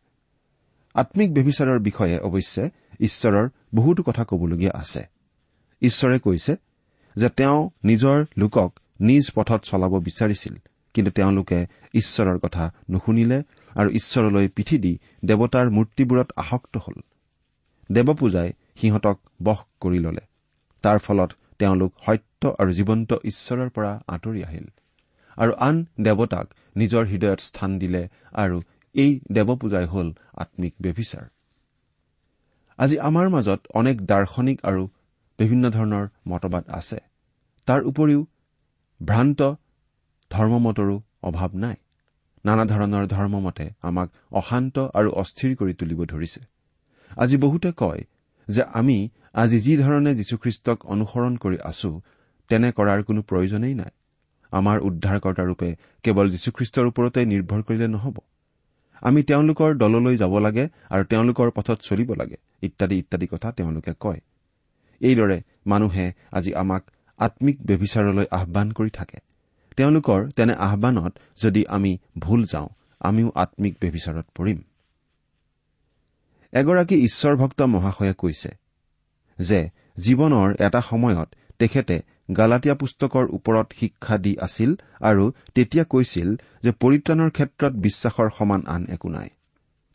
আম্মিক 0.94 1.34
বেভিচাৰৰ 1.34 1.78
বিষয়ে 1.78 2.18
অৱশ্যে 2.18 2.70
ঈশ্বৰৰ 3.00 3.48
বহুতো 3.74 4.02
কথা 4.02 4.24
কবলগীয়া 4.24 4.72
আছে। 4.74 5.02
ঈশ্বৰে 5.82 6.18
কৈছে 6.18 6.56
যে 7.16 7.28
তেওঁ 7.28 7.70
নিজৰ 7.84 8.24
লোকক 8.38 8.80
নিজ 9.00 9.30
পথত 9.34 9.60
চলাব 9.64 9.92
বিচাৰিছিল 9.98 10.54
কিন্তু 10.94 11.10
তেওঁলোকে 11.12 11.66
ঈশ্বৰৰ 11.94 12.38
কথা 12.38 12.72
নুশুনিলে 12.90 13.42
আৰু 13.76 13.90
ঈশ্বৰলৈ 13.90 14.48
পিঠি 14.48 14.78
দি 14.78 14.98
দেৱতাৰ 15.24 15.70
মূৰ্তিবোৰত 15.70 16.30
আসক্ত 16.36 16.76
হল। 16.76 17.00
দেৱপূজাই 17.92 18.52
সিহঁতক 18.76 19.20
বশ 19.42 19.60
কৰি 19.80 19.98
ললে। 19.98 20.20
তাৰ 20.82 20.98
ফলত 20.98 21.32
তেওঁলোক 21.58 21.92
সত্য 22.06 22.42
আৰু 22.58 22.70
জীৱন্ত 22.72 23.10
ঈশ্বৰৰ 23.24 23.68
পৰা 23.70 23.92
আঁতৰি 24.08 24.42
আহিল। 24.44 24.66
আৰু 25.36 25.52
আন 25.58 25.76
দেৱতাক 26.00 26.46
নিজৰ 26.76 27.04
হৃদয়ত 27.06 27.40
স্থান 27.40 27.78
দিলে 27.78 28.08
আৰু 28.32 28.56
এই 28.94 29.20
দেৱপূজাই 29.32 29.86
হল 29.86 30.08
আম্মিক 30.36 30.74
ব্যভিচাৰ। 30.80 31.26
আজি 32.78 32.96
আমাৰ 32.98 33.28
মাজত 33.28 33.60
অনেক 33.74 33.96
দাৰ্শনিক 34.06 34.58
আৰু 34.62 34.88
বিভিন্ন 35.38 35.70
ধৰণৰ 35.70 36.08
মতবাদ 36.28 36.64
আছে। 36.68 36.98
তাৰ 37.66 37.80
উপৰিও 37.84 38.26
ভ্ৰান্ত 39.00 39.40
ধৰ্মমতৰো 40.30 40.96
অভাৱ 41.22 41.50
নাই। 41.54 41.76
নানা 42.44 42.64
ধৰণৰ 42.64 43.06
ধৰ্মমতে 43.06 43.70
আমাক 43.82 44.08
অশান্ত 44.32 44.78
আৰু 44.94 45.10
অস্থিৰ 45.10 45.56
কৰি 45.56 45.74
তুলিব 45.74 46.00
ধৰিছে। 46.04 46.40
আজি 47.16 47.36
বহুতে 47.36 47.72
কয় 47.76 48.02
যে 48.48 48.62
আমি 48.62 49.08
আজি 49.34 49.58
যি 49.60 49.76
ধৰণে 49.76 50.14
যীশুখ্ৰীষ্টক 50.14 50.86
অনুসৰণ 50.86 51.36
কৰি 51.36 51.58
আছো 51.64 52.02
তেনে 52.48 52.72
কৰাৰ 52.72 53.02
কোনো 53.02 53.22
প্ৰয়োজনেই 53.22 53.74
নাই। 53.74 53.90
আমাৰ 54.52 54.80
উদ্ধাৰকৰ্তাৰূপে 54.80 55.76
কেৱল 56.02 56.30
যীশুখ্ৰীষ্টৰ 56.30 56.86
ওপৰতে 56.86 57.26
নিৰ্ভৰ 57.26 57.62
কৰিলে 57.62 57.88
নহ'ব। 57.88 58.18
আমি 59.02 59.22
তেওঁলোকৰ 59.22 59.74
দললৈ 59.74 60.16
যাব 60.16 60.38
লাগে 60.38 60.68
আৰু 60.90 61.04
তেওঁলোকৰ 61.04 61.50
পথত 61.50 61.78
চলিব 61.82 62.14
লাগে 62.14 62.36
ইত্যাদি 62.62 62.98
ইত্যাদি 62.98 63.26
কথা 63.26 63.52
তেওঁলোকে 63.52 63.92
কয়। 64.00 64.20
এইদৰে 65.00 65.42
মানুহে 65.66 66.12
আজি 66.32 66.54
আমাক 66.54 66.90
আম্মিক 67.18 67.66
ব্যভিচাৰলৈ 67.66 68.26
আহান 68.30 68.72
কৰি 68.72 68.90
থাকে। 68.90 69.18
তেওঁলোকৰ 69.76 70.30
তেনে 70.30 70.54
আহানত 70.54 71.12
যদি 71.42 71.66
আমি 71.66 71.98
ভুল 72.18 72.44
যাওঁ 72.44 72.68
আমিও 73.00 73.32
আম্মিক 73.34 73.74
ব্যভিচাৰত 73.80 74.26
পৰিম। 74.34 74.58
এগৰাকী 76.52 76.96
ঈশ্বৰভক্ত 77.04 77.62
মহাশয়ে 77.62 78.12
কৈছে 78.12 78.63
যে 79.38 79.70
জীৱনৰ 79.98 80.56
এটা 80.60 80.80
সময়ত 80.80 81.28
তেখেতে 81.58 82.02
গালাটীয়া 82.36 82.74
পুস্তকৰ 82.74 83.26
ওপৰত 83.30 83.66
শিক্ষা 83.80 84.18
দি 84.18 84.38
আছিল 84.38 84.74
আৰু 85.00 85.32
তেতিয়া 85.54 85.84
কৈছিল 85.84 86.36
যে 86.62 86.70
পৰিত্ৰাণৰ 86.70 87.30
ক্ষেত্ৰত 87.30 87.72
বিশ্বাসৰ 87.72 88.30
সমান 88.38 88.62
আন 88.66 88.86
একো 88.86 89.08
নাই। 89.08 89.28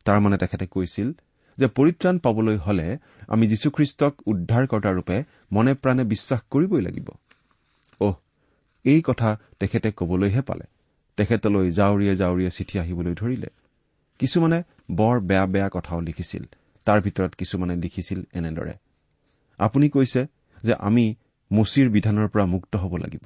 তাৰমানে 0.06 0.38
তেখেতে 0.38 0.68
কৈছিল 0.68 1.14
যে 1.58 1.68
পৰিত্ৰাণ 1.68 2.18
পাবলৈ 2.18 2.58
হলে 2.58 2.98
আমি 3.28 3.48
যীশুখ্ৰীষ্টক 3.48 4.14
উদ্ধাৰকৰ্তাৰূপে 4.26 5.24
মনে 5.52 5.74
প্ৰাণে 5.74 6.04
বিশ্বাস 6.04 6.42
কৰিবই 6.52 6.82
লাগিব। 6.82 7.10
অহ 8.00 8.14
এই 8.84 9.02
কথা 9.02 9.40
তেখেতে 9.60 9.92
কবলৈহে 9.98 10.42
পালে। 10.42 10.64
তেখেতলৈ 11.18 11.72
জাউৰীয়ে 11.72 12.16
জাউৰীয়ে 12.16 12.52
চিঠি 12.52 12.80
আহিবলৈ 12.80 13.14
ধৰিলে। 13.14 13.48
কিছুমানে 14.20 14.64
বৰ 14.92 15.20
বেয়া 15.20 15.46
বেয়া 15.46 15.70
কথাও 15.74 16.00
লিখিছিল। 16.02 16.44
তাৰ 16.86 17.02
ভিতৰত 17.02 17.36
কিছুমানে 17.36 17.76
লিখিছিল 17.76 18.24
এনেদৰে। 18.34 18.74
আপুনি 19.60 19.90
কৈছে 19.90 20.22
যে 20.64 20.74
আমি 20.80 21.06
মুচিৰ 21.52 21.88
বিধানৰ 21.90 22.28
পৰা 22.28 22.46
মুক্ত 22.46 22.76
হ'ব 22.76 22.94
লাগিব। 22.96 23.26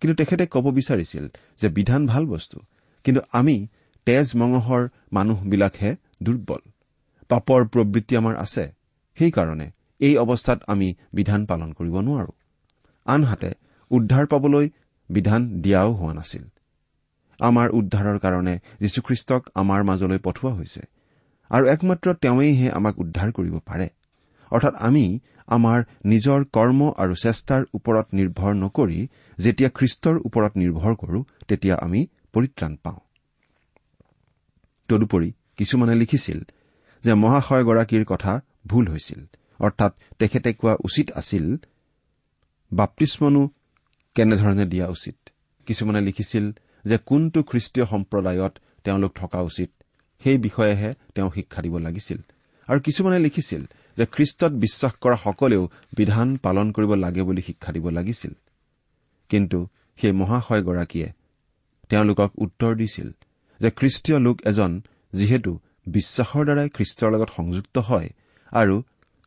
কিন্তু 0.00 0.14
তেখেতে 0.14 0.46
ক'ব 0.46 0.66
বিচাৰিছিল 0.70 1.24
যে 1.60 1.68
বিধান 1.68 2.06
ভাল 2.06 2.26
বস্তু 2.26 2.56
কিন্তু 3.04 3.20
আমি 3.32 3.56
তেজ 4.06 4.26
মঙহৰ 4.36 4.82
মানুহবিলাকহে 5.12 5.90
দুৰ্বল। 6.22 6.62
পাপৰ 7.28 7.60
প্ৰবৃত্তি 7.68 8.16
আমাৰ 8.16 8.34
আছে 8.36 8.64
সেইকাৰণে 9.18 9.66
এই 10.00 10.14
অৱস্থাত 10.16 10.58
আমি 10.66 10.94
বিধান 11.12 11.46
পালন 11.46 11.72
কৰিব 11.72 11.96
নোৱাৰো। 12.00 12.32
আনহাতে 13.06 13.50
উদ্ধাৰ 13.90 14.26
পাবলৈ 14.26 14.66
বিধান 15.10 15.60
দিয়াও 15.60 15.92
হোৱা 15.92 16.12
নাছিল। 16.14 16.44
আমাৰ 17.40 17.68
উদ্ধাৰৰ 17.70 18.18
কাৰণে 18.18 18.54
যীশুখ্ৰীষ্টক 18.80 19.42
আমাৰ 19.54 19.80
মাজলৈ 19.84 20.18
পঠোৱা 20.18 20.52
হৈছে 20.54 20.82
আৰু 21.50 21.64
একমাত্ৰ 21.66 22.14
তেওঁৱেইহে 22.14 22.68
আমাক 22.70 22.94
উদ্ধাৰ 22.98 23.32
কৰিব 23.32 23.58
পাৰে। 23.58 23.88
অৰ্থাৎ 24.50 24.74
আমি 24.78 25.04
আমাৰ 25.48 25.78
নিজৰ 26.04 26.44
কৰ্ম 26.52 26.80
আৰু 26.96 27.14
চেষ্টাৰ 27.14 27.62
ওপৰত 27.74 28.06
নিৰ্ভৰ 28.12 28.52
নকৰি 28.54 29.08
যেতিয়া 29.38 29.70
খ্ৰীষ্টৰ 29.70 30.16
ওপৰত 30.24 30.52
নিৰ্ভৰ 30.56 30.94
কৰো 30.94 31.24
তেতিয়া 31.48 31.76
আমি 31.76 32.06
পৰিত্ৰাণ 32.32 32.76
পাওঁ। 32.76 33.00
তদুপৰি 34.88 35.32
কিছুমানে 35.56 35.94
লিখিছিল 35.94 36.40
যে 37.04 37.14
মহাশয়গৰাকীৰ 37.14 38.04
কথা 38.04 38.40
ভুল 38.66 38.88
হৈছিল 38.88 39.20
অৰ্থাৎ 39.60 39.92
তেখেতে 40.18 40.52
কোৱা 40.52 40.74
উচিত 40.84 41.10
আছিল 41.10 41.56
বাপ্তিস্মনো 42.72 43.42
কেনেধৰণে 44.14 44.64
দিয়া 44.66 44.86
উচিত? 44.88 45.16
কিছুমানে 45.66 46.00
লিখিছিল 46.00 46.52
যে 46.84 46.96
কোনটো 46.98 47.42
খ্ৰীষ্টীয় 47.42 47.86
সম্প্ৰদায়ত 47.86 48.52
তেওঁলোক 48.84 49.12
থকা 49.14 49.40
উচিত 49.40 49.70
সেই 50.22 50.38
বিষয়েহে 50.38 50.94
তেওঁ 51.14 51.30
শিক্ষা 51.34 51.62
দিব 51.62 51.78
লাগিছিল। 51.78 52.18
আৰু 52.68 52.80
কিছুমানে 52.80 53.18
লিখিছিল 53.18 53.62
যে 53.96 54.04
খ্ৰীষ্টত 54.14 54.52
বিশ্বাস 54.64 54.92
কৰা 55.02 55.16
সকলেও 55.16 55.62
বিধান 55.96 56.28
পালন 56.36 56.66
কৰিব 56.72 56.92
লাগে 57.04 57.22
বুলি 57.22 57.42
শিক্ষা 57.42 57.70
দিব 57.72 57.86
লাগিছিল। 57.88 58.32
কিন্তু 59.30 59.58
সেই 59.98 60.12
মহাশয়গৰাকীয়ে 60.20 61.08
তেওঁলোকক 61.90 62.30
উত্তৰ 62.44 62.72
দিছিল 62.76 63.08
যে 63.60 63.68
খ্ৰীষ্টীয় 63.70 64.18
লোক 64.18 64.36
এজন 64.50 64.72
যিহেতু 65.12 65.52
বিশ্বাসৰ 65.86 66.42
দ্বাৰাই 66.48 66.68
খ্ৰীষ্টৰ 66.76 67.08
লগত 67.14 67.30
সংযুক্ত 67.36 67.76
হয় 67.88 68.08
আৰু 68.52 68.76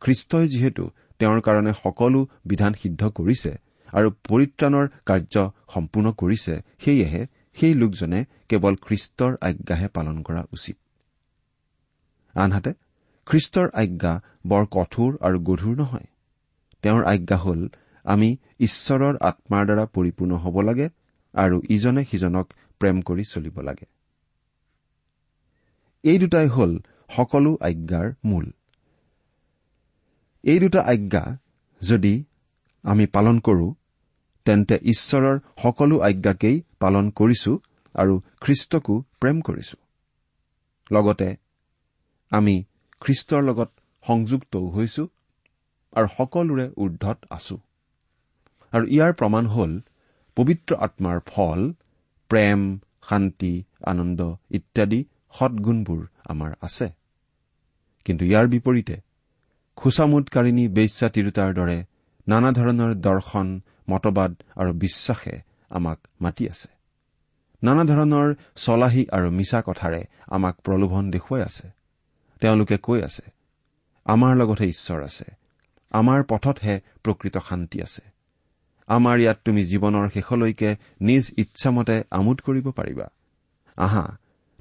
খ্ৰীষ্টই 0.02 0.46
যিহেতু 0.48 0.84
তেওঁৰ 1.18 1.40
কাৰণে 1.40 1.72
সকলো 1.84 2.20
বিধান 2.50 2.72
সিদ্ধ 2.82 3.02
কৰিছে 3.18 3.52
আৰু 3.92 4.08
পৰিত্ৰাণৰ 4.28 4.86
কাৰ্য 5.08 5.34
সম্পূৰ্ণ 5.74 6.06
কৰিছে 6.12 6.54
সেয়েহে 6.84 7.22
সেই 7.56 7.74
লোকজনে 7.74 8.20
কেৱল 8.48 8.74
খ্ৰীষ্টৰ 8.86 9.32
আজ্ঞাহে 9.48 9.88
পালন 9.96 10.16
কৰা 10.22 10.42
উচিত। 10.52 10.76
আনহাতে 12.34 12.70
খ্ৰীষ্টৰ 13.26 13.68
আজ্ঞা 13.82 14.12
বৰ 14.44 14.64
কঠোৰ 14.76 15.10
আৰু 15.20 15.38
গধুৰ 15.40 15.74
নহয়। 15.76 16.06
তেওঁৰ 16.84 17.02
আজ্ঞা 17.04 17.36
হ'ল 17.36 17.60
আমি 18.04 18.28
ঈশ্বৰৰ 18.60 19.14
আত্মাৰ 19.20 19.64
দ্বাৰা 19.66 19.84
পৰিপূৰ্ণ 19.94 20.32
হ'ব 20.42 20.56
লাগে 20.60 20.86
আৰু 21.34 21.56
ইজনে 21.70 22.02
সিজনক 22.04 22.46
প্ৰেম 22.80 22.96
কৰি 23.02 23.24
চলিব 23.24 23.56
লাগে। 23.60 23.86
এই 26.04 26.18
দুটাই 26.18 26.48
হ'ল 26.48 26.72
সকলো 27.16 27.50
আজ্ঞাৰ 27.60 28.06
মূল। 28.24 28.46
এই 30.44 30.58
দুটা 30.60 30.80
আজ্ঞা 30.82 31.24
যদি 31.80 32.14
আমি 32.84 33.04
পালন 33.06 33.36
কৰো 33.38 33.66
তেন্তে 34.46 34.76
ঈশ্বৰৰ 34.92 35.36
সকলো 35.62 35.96
আজ্ঞাকেই 36.00 36.56
পালন 36.78 37.10
কৰিছো 37.10 37.52
আৰু 37.94 38.14
খ্ৰীষ্টকো 38.40 38.94
প্ৰেম 39.20 39.36
কৰিছো। 39.40 39.76
লগতে 40.90 41.28
আমি 42.32 42.64
খ্ৰীষ্টৰ 43.00 43.42
লগত 43.42 43.70
সংযুক্তও 44.04 44.66
হৈছো 44.76 45.04
আৰু 45.92 46.08
সকলোৰে 46.16 46.66
ঊৰ্ধত 46.82 47.18
আছো। 47.36 47.56
আৰু 48.72 48.84
ইয়াৰ 48.86 49.12
প্ৰমাণ 49.18 49.44
হ'ল 49.54 49.72
পবিত্ৰ 50.36 50.70
আত্মাৰ 50.86 51.18
ফল 51.26 51.60
প্ৰেম 52.30 52.60
শান্তি 53.08 53.54
আনন্দ 53.92 54.20
ইত্যাদি 54.50 55.00
সৎগুণবোৰ 55.38 56.02
আমাৰ 56.32 56.50
আছে। 56.62 56.88
কিন্তু 58.06 58.22
ইয়াৰ 58.24 58.46
বিপৰীতে 58.54 58.96
খোচামোদকাৰিণী 59.78 60.64
বেশ্যা 60.68 61.08
তিৰোতাৰ 61.14 61.50
দৰে 61.54 61.78
নানা 62.26 62.50
ধৰণৰ 62.52 62.92
দৰ্শন 63.06 63.48
মতবাদ 63.90 64.32
আৰু 64.56 64.70
বিশ্বাসে 64.82 65.34
আমাক 65.70 65.98
মাতি 66.20 66.44
আছে। 66.48 66.70
নানা 67.62 67.84
ধৰণৰ 67.90 68.28
চলাহী 68.64 69.02
আৰু 69.16 69.28
মিছা 69.38 69.60
কথাৰে 69.68 70.02
আমাক 70.36 70.54
প্ৰলোভন 70.64 71.04
দেখুৱাই 71.10 71.42
আছে। 71.42 71.66
তেওঁলোকে 72.42 72.76
কৈ 72.86 72.98
আছে 73.02 73.24
আমাৰ 74.10 74.32
লগতহে 74.36 74.66
ঈশ্বৰ 74.68 75.00
আছে। 75.02 75.26
আমাৰ 75.92 76.20
পথতহে 76.22 76.74
প্ৰকৃত 77.04 77.36
শান্তি 77.48 77.78
আছে। 77.82 78.02
আমাৰ 78.88 79.16
ইয়াত 79.18 79.38
তুমি 79.44 79.62
জীৱনৰ 79.64 80.06
শেষলৈকে 80.08 80.70
নিজ 81.00 81.24
ইচ্ছামতে 81.36 81.96
আমোদ 82.10 82.38
কৰিব 82.40 82.66
পাৰিবা। 82.70 83.06
আহা 83.76 84.04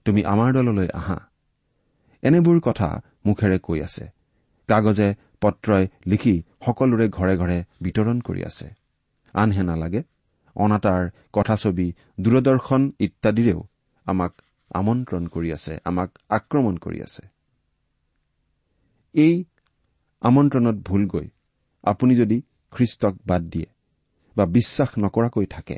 তুমি 0.05 0.21
আমাৰ 0.23 0.49
দললৈ 0.53 0.89
আহা। 0.93 1.17
এনেবোৰ 2.23 2.57
কথা 2.59 2.89
মুখেৰে 3.25 3.57
কৈ 3.59 3.79
আছে। 3.81 4.05
কাগজে 4.69 5.09
পত্ৰই 5.41 5.83
লিখি 6.05 6.35
সকলোৰে 6.65 7.05
ঘৰে 7.09 7.35
ঘৰে 7.37 7.57
বিতৰণ 7.81 8.17
কৰি 8.21 8.41
আছে। 8.43 8.67
আনহে 9.33 9.63
নালাগে 9.63 10.01
অনাতাঁৰ 10.55 11.03
কথাছবি 11.33 11.87
দূৰদৰ্শন 12.19 12.81
ইত্যাদিৰেও 12.99 13.59
আমাক 14.05 14.33
আমন্ত্ৰণ 14.71 15.23
কৰি 15.27 15.49
আছে 15.53 15.73
আমাক 15.85 16.09
আক্ৰমণ 16.29 16.75
কৰি 16.77 16.99
আছে। 17.01 17.38
এই 19.15 19.45
আমন্ত্ৰণত 20.21 20.75
ভুল 20.75 21.05
গৈ 21.05 21.27
আপুনি 21.83 22.15
যদি 22.15 22.37
খ্ৰীষ্টক 22.73 23.15
বাদ 23.27 23.41
দিয়ে 23.49 23.67
বা 24.37 24.45
বিশ্বাস 24.45 24.89
নকৰাকৈ 24.97 25.45
থাকে 25.45 25.77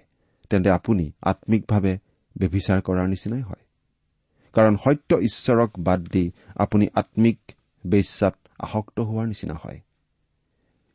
তেন্তে 0.50 0.70
আপুনি 0.70 1.06
আম্মিকভাৱে 1.22 1.94
ব্যভিচাৰ 2.36 2.80
কৰাৰ 2.82 3.08
নিচিনাই 3.08 3.42
হয়। 3.42 3.64
কাৰণ 4.56 4.76
সত্য 4.78 5.12
ঈশ্বৰক 5.20 5.72
বাদ 5.80 6.02
দি 6.04 6.32
আপুনি 6.56 6.86
আম্মিক 6.96 7.40
বেশ্যাত 7.84 8.36
আসক্ত 8.60 8.98
হোৱাৰ 9.00 9.28
নিচিনা 9.28 9.54
হয়। 9.54 9.80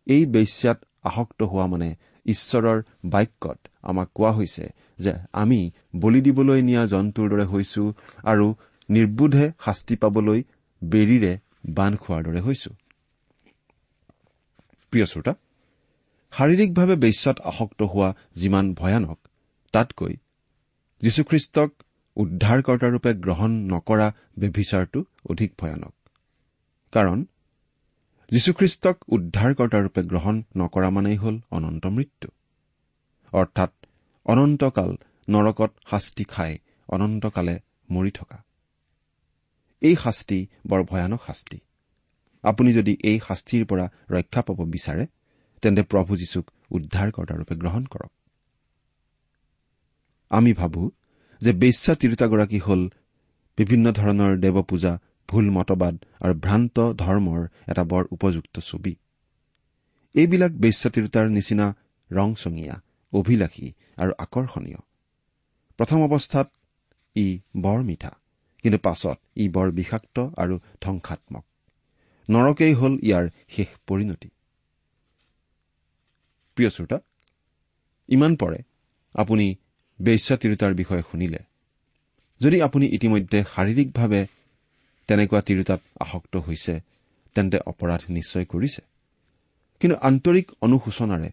এই 0.07 0.27
বেশ্যাত 0.27 0.79
আসক্ত 1.05 1.43
হোৱা 1.43 1.67
মানে 1.67 1.89
ঈশ্বৰৰ 2.27 2.79
বাক্যত 3.05 3.59
আমাক 3.83 4.09
কোৱা 4.15 4.31
হৈছে 4.33 4.65
যে 4.99 5.13
আমি 5.33 5.61
বলি 5.97 6.21
দিবলৈ 6.21 6.61
নিয়া 6.63 6.83
জন্তুৰ 6.87 7.27
দৰে 7.31 7.45
হৈছো 7.45 7.83
আৰু 8.23 8.47
নিৰ্বোধে 8.89 9.47
শাস্তি 9.65 9.95
পাবলৈ 9.97 10.41
বেৰীৰে 10.83 11.33
বান্ধ 11.67 11.99
খোৱাৰ 11.99 12.23
দৰে 12.23 12.41
হৈছো। 12.41 12.71
প্ৰিয় 14.91 15.07
শ্ৰোতা 15.07 15.35
শাৰীৰিকভাৱে 16.33 16.97
বেশ্যাত 16.97 17.41
আসক্ত 17.41 17.83
হোৱা 17.83 18.15
যিমান 18.35 18.75
ভয়ানক 18.75 19.19
তাতকৈ 19.73 20.17
যীশুখ্ৰীষ্টক 21.03 21.71
উদ্ধাৰকৰ্তাৰূপে 22.17 23.15
গ্ৰহণ 23.15 23.51
নকৰা 23.51 24.13
ব্যভিচাৰটো 24.39 25.05
অধিক 25.31 25.53
ভয়ানক। 25.59 25.95
কাৰণ 26.93 27.25
যীশুখ্ৰীষ্টক 28.31 28.97
উদ্ধাৰকৰ্তাৰূপে 29.09 30.03
গ্ৰহণ 30.03 30.43
নকৰা 30.57 30.91
মানেই 30.91 31.17
হ'ল 31.17 31.41
অনন্ত 31.51 31.87
মৃত্যু। 31.87 32.29
অৰ্থাৎ 33.33 33.73
অনন্তকাল 34.25 34.97
নৰকত 35.29 35.71
শাস্তি 35.91 36.25
খাই 36.25 36.59
অনন্তকালে 36.89 37.61
মৰি 37.91 38.11
থকা। 38.11 38.46
এই 39.83 39.97
শাস্তি 39.97 40.47
বৰ 40.67 40.83
ভয়ানক 40.83 41.21
শাস্তি। 41.27 41.59
আপুনি 42.43 42.73
যদি 42.73 42.97
এই 43.05 43.21
শাস্তিৰ 43.29 43.65
পৰা 43.67 43.87
ৰক্ষা 44.11 44.43
পাব 44.43 44.65
বিচাৰে 44.65 45.07
তেন্তে 45.63 45.83
প্ৰভু 45.83 46.17
যীশুক 46.17 46.51
উদ্ধাৰকৰ্তাৰূপে 46.71 47.55
গ্ৰহণ 47.55 47.85
কৰক। 47.85 48.13
আমি 50.31 50.53
ভাবো 50.53 50.91
যে 51.41 51.53
বেশ্যা 51.53 51.95
তিৰোতাগৰাকী 51.95 52.59
হল 52.59 52.91
বিভিন্ন 53.59 53.93
ধৰণৰ 53.93 54.37
দেৱ 54.37 54.63
পূজা 54.63 54.99
ভুল 55.29 55.51
মতবাদ 55.51 55.95
আৰু 56.21 56.35
ভ্ৰান্ত 56.35 56.93
ধৰ্মৰ 56.93 57.49
এটা 57.69 57.85
বৰ 57.85 58.05
উপযুক্ত 58.11 58.59
ছবি। 58.59 58.97
এইবিলাক 60.15 60.53
বেশ্যা 60.53 60.91
তিৰোতাৰ 60.91 61.27
নিচিনা 61.29 61.75
ৰংচঙীয়া 62.13 62.81
অভিলাষী 63.13 63.73
আৰু 63.97 64.13
আকৰ্ষণীয়। 64.19 64.79
প্ৰথম 65.77 66.03
অৱস্থাত 66.03 66.51
ই 67.17 67.39
বৰ 67.57 67.83
মিঠা। 67.83 68.11
কিন্তু 68.67 68.79
পাছত 68.83 69.17
ই 69.37 69.45
বৰ 69.49 69.69
বিষাক্ত 69.71 70.17
আৰু 70.37 70.55
ধ্বংসাত্মক। 70.81 71.45
নৰকেই 72.29 72.75
হল 72.75 72.93
ইয়াৰ 73.03 73.25
শেষ 73.49 73.69
পৰিণতি। 73.87 74.29
প্ৰিয় 76.57 76.71
শ্ৰোতা 76.71 76.99
ইমান 78.09 78.33
পৰে 78.37 78.59
আপুনি 79.15 79.47
বেশ্যা 79.99 80.35
তিৰোতাৰ 80.37 80.73
বিষয়ে 80.75 81.03
শুনিলে। 81.11 81.41
যদি 82.41 82.57
আপুনি 82.63 82.87
ইতিমধ্যে 82.97 83.39
শাৰীৰিকভাৱে 83.55 84.21
তেনেকুৱা 85.09 85.41
তিৰোতাত 85.41 85.81
আসক্ত 86.01 86.35
হৈছে 86.37 86.75
তেন্তে 87.37 87.59
অপৰাধ 87.67 88.03
নিশ্চয় 88.11 88.45
কৰিছে। 88.45 88.83
কিন্তু 89.81 89.97
আন্তৰিক 90.01 90.47
অনুশোচনাৰে 90.67 91.31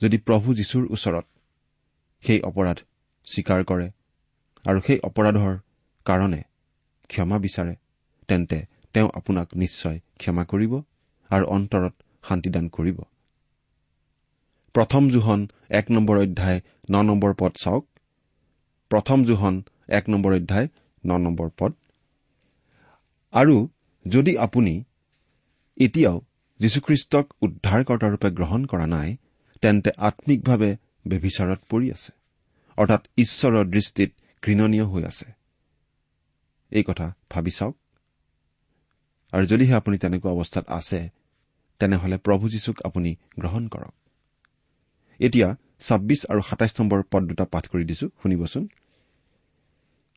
যদি 0.00 0.16
প্ৰভু 0.18 0.48
যীশুৰ 0.54 0.84
ওচৰত 0.94 1.26
সেই 2.22 2.40
অপৰাধ 2.40 2.78
স্বীকাৰ 3.26 3.60
কৰে 3.64 3.86
আৰু 4.64 4.78
সেই 4.86 4.98
অপৰাধৰ 5.08 5.54
কাৰণে 6.06 6.40
ক্ষমা 7.10 7.36
বিচাৰে 7.44 7.74
তেন্তে 8.28 8.58
তেওঁ 8.94 9.08
আপোনাক 9.18 9.48
নিশ্চয় 9.62 9.98
ক্ষমা 10.20 10.44
কৰিব 10.52 10.72
আৰু 11.30 11.44
অন্তৰত 11.56 11.94
শান্তিদান 12.28 12.66
কৰিব। 12.76 12.98
প্ৰথম 14.74 15.02
জোহন 15.10 15.40
এক 15.78 15.86
নম্বৰ 15.90 16.16
অধ্যায় 16.24 16.58
ন 16.90 17.02
নম্বৰ 17.08 17.32
পদ 17.40 17.52
চাওক। 17.62 17.84
প্ৰথম 18.90 19.18
জোহন 19.24 19.54
এক 19.98 20.04
নম্বৰ 20.12 20.32
অধ্যায় 20.34 20.68
ন 21.04 21.10
নম্বৰ 21.26 21.48
পদ। 21.58 21.72
আৰু 23.32 23.56
যদি 24.04 24.32
আপুনি 24.46 24.74
এতিয়াও 25.76 26.16
যীশুখ্ৰীষ্টক 26.60 27.26
উদ্ধাৰকৰ্তাৰূপে 27.46 28.28
গ্ৰহণ 28.38 28.60
কৰা 28.64 28.86
নাই 28.86 29.08
তেন্তে 29.62 29.90
আম্মিকভাৱে 30.08 30.70
ব্যভিচাৰত 31.10 31.60
পৰি 31.70 31.86
আছে 31.96 32.12
অৰ্থাৎ 32.78 33.02
ঈশ্বৰৰ 33.16 33.64
দৃষ্টিত 33.74 34.10
ঘৃণনীয় 34.42 34.86
হৈ 34.92 35.02
আছে। 35.04 35.26
এই 36.72 36.82
কথা 36.82 37.14
ভাবি 37.30 37.50
চাওক। 37.50 37.76
আৰু 39.32 39.46
যদিহে 39.46 39.74
আপুনি 39.74 39.98
তেনেকুৱা 39.98 40.30
অৱস্থাত 40.32 40.64
আছে 40.68 41.08
তেনেহলে 41.80 42.18
প্ৰভু 42.18 42.48
যীশুক 42.48 42.76
আপুনি 42.84 43.16
গ্ৰহণ 43.38 43.68
কৰক। 43.68 43.94
এতিয়া 45.20 45.56
ছাব্বিছ 45.80 46.20
আৰু 46.26 46.40
সাতাইছ 46.42 46.80
নম্বৰ 46.80 47.02
পদ 47.10 47.22
দুটা 47.22 47.44
পাঠ 47.44 47.68
কৰি 47.68 47.84
দিছো 47.84 48.08
শুনিবচোন। 48.22 48.68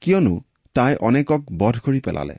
কিয়নো 0.01 0.41
তাই 0.73 0.95
অনেকক 0.95 1.41
বধ 1.57 1.79
কৰি 1.79 1.99
পেলালে। 1.99 2.35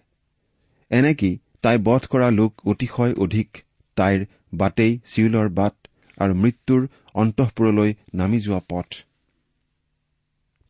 এনেকি 0.91 1.39
তাই 1.63 1.79
বধ 1.79 2.03
কৰা 2.07 2.31
লোক 2.31 2.53
অতিশয় 2.67 3.15
অধিক 3.15 3.49
তাইৰ 3.97 4.27
বাটেই 4.55 5.01
চিউলৰ 5.07 5.49
বাট 5.49 5.75
আৰু 6.19 6.35
মৃত্যুৰ 6.35 6.89
অন্তঃপুৰলৈ 7.15 7.95
নামি 8.15 8.41
যোৱা 8.41 8.61
পথ। 8.69 8.89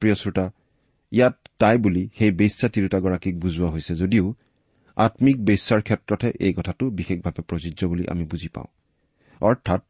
প্ৰিয় 0.01 0.15
শ্ৰোতা 0.15 0.51
ইয়াত 1.13 1.44
তাই 1.65 1.79
বুলি 1.79 2.03
সেই 2.19 2.31
বেশ্যা 2.31 2.67
তিৰোতাগৰাকীক 2.69 3.35
বুজোৱা 3.39 3.69
হৈছে 3.71 3.95
যদিও 3.95 4.27
আম্মিক 4.97 5.37
বেশ্যাৰ 5.45 5.81
ক্ষেত্ৰতহে 5.83 6.31
এই 6.41 6.53
কথাটো 6.53 6.85
বিশেষভাৱে 6.91 7.43
প্ৰযোজ্য 7.43 7.81
বুলি 7.87 8.05
আমি 8.09 8.25
বুজি 8.25 8.49
পাওঁ। 8.49 8.69
অৰ্থাৎ 9.41 9.83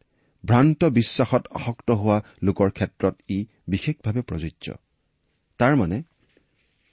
ভ্ৰান্ত 0.44 0.80
বিশ্বাসত 0.84 1.42
আসক্ত 1.54 1.88
হোৱা 1.90 2.16
লোকৰ 2.42 2.68
ক্ষেত্ৰত 2.70 3.14
ই 3.30 3.38
বিশেষভাৱে 3.68 4.22
প্ৰযোজ্য। 4.22 4.66
তাৰ 5.60 5.72
মানে 5.76 5.98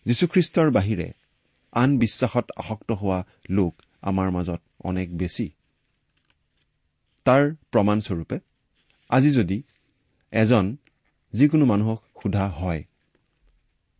যীশুখ্ৰীষ্টৰ 0.06 0.70
বাহিৰে 0.72 1.08
আন 1.74 1.89
বিশ্বাসত 1.98 2.46
আসক্ত 2.58 2.91
হোৱা 2.91 3.20
লোক 3.50 3.74
আমাৰ 4.02 4.28
মাজত 4.32 4.62
অনেক 4.84 5.08
বেছি। 5.17 5.48
তাৰ 7.26 7.44
প্ৰমাণস্বৰূপে 7.72 8.38
আজি 9.10 9.32
যদি 9.32 9.58
এজন 10.34 10.65
যিকোনো 11.34 11.65
মানুহক 11.65 12.00
সোধা 12.24 12.46
হয় 12.48 12.84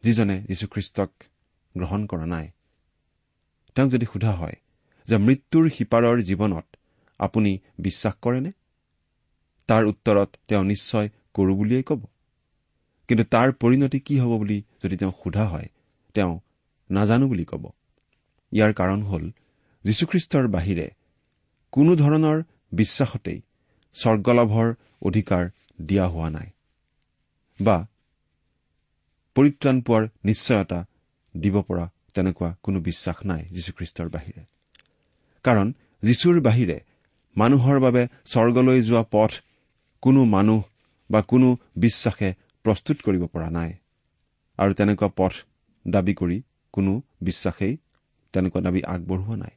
যিজনে 0.04 0.42
যীশুখ্ৰীষ্টক 0.42 1.10
গ্ৰহণ 1.78 2.06
কৰা 2.06 2.26
নাই। 2.26 2.52
তেওঁক 3.76 3.92
যদি 3.92 4.06
সোধা 4.06 4.32
হয় 4.32 4.56
যে 5.08 5.18
মৃত্যুৰ 5.18 5.70
সিপাৰৰ 5.70 6.22
জীৱনত 6.22 6.66
আপুনি 7.20 7.60
বিশ্বাস 7.80 8.14
কৰেনে? 8.22 8.52
তাৰ 9.68 9.86
উত্তৰত 9.86 10.36
তেওঁ 10.48 10.64
নিশ্চয় 10.64 11.10
কৰো 11.34 11.56
বুলিয়েই 11.56 11.84
ক'ব। 11.84 12.06
কিন্তু 13.08 13.24
তাৰ 13.24 13.52
পৰিণতি 13.52 14.00
কি 14.00 14.20
হ'ব 14.20 14.38
বুলি 14.38 14.64
যদি 14.84 14.98
তেওঁক 14.98 15.16
সোধা 15.24 15.48
হয় 15.48 15.70
তেওঁ 16.14 16.40
নাজানো 16.92 17.28
বুলি 17.28 17.46
ক'ব। 17.46 17.72
ইয়াৰ 18.52 18.74
কাৰণ 18.74 19.04
হ'ল 19.04 19.32
যীশুখ্ৰীষ্টৰ 19.84 20.48
বাহিৰে 20.48 20.90
কোনো 21.72 21.96
ধৰণৰ 21.96 22.44
বিশ্বাসতেই 22.72 23.42
স্বৰ্গলাভৰ 23.94 24.74
অধিকাৰ 25.02 25.50
দিয়া 25.82 26.08
হোৱা 26.08 26.30
নাই। 26.30 26.50
বা 27.62 27.88
পৰিত্ৰাণ 29.36 29.82
পোৱাৰ 29.82 30.08
নিশ্চয়তা 30.26 30.86
দিব 31.40 31.62
পৰা 31.62 31.90
তেনেকুৱা 32.14 32.56
কোনো 32.64 32.80
বিশ্বাস 32.80 33.26
নাই 33.26 33.46
যীশুখ্ৰীষ্টৰ 33.46 34.10
বাহিৰে। 34.10 34.44
কাৰণ 35.44 35.74
যীশুৰ 36.04 36.42
বাহিৰে 36.42 36.80
মানুহৰ 37.38 37.80
বাবে 37.80 38.08
স্বৰ্গলৈ 38.26 38.84
যোৱা 38.84 39.04
পথ 39.12 39.32
কোনো 40.02 40.26
মানুহ 40.26 40.64
বা 41.12 41.22
কোনো 41.22 41.58
বিশ্বাসে 41.76 42.34
প্ৰস্তুত 42.64 42.98
কৰিব 43.02 43.26
পৰা 43.26 43.50
নাই। 43.50 43.74
আৰু 44.58 44.74
তেনেকুৱা 44.74 45.10
পথ 45.16 45.34
দাবী 45.88 46.14
কৰি 46.14 46.42
কোনো 46.74 47.02
বিশ্বাসেই 47.22 47.78
তেনেকুৱা 48.34 48.62
দাবী 48.62 48.82
আগবঢ়োৱা 48.88 49.36
নাই। 49.36 49.52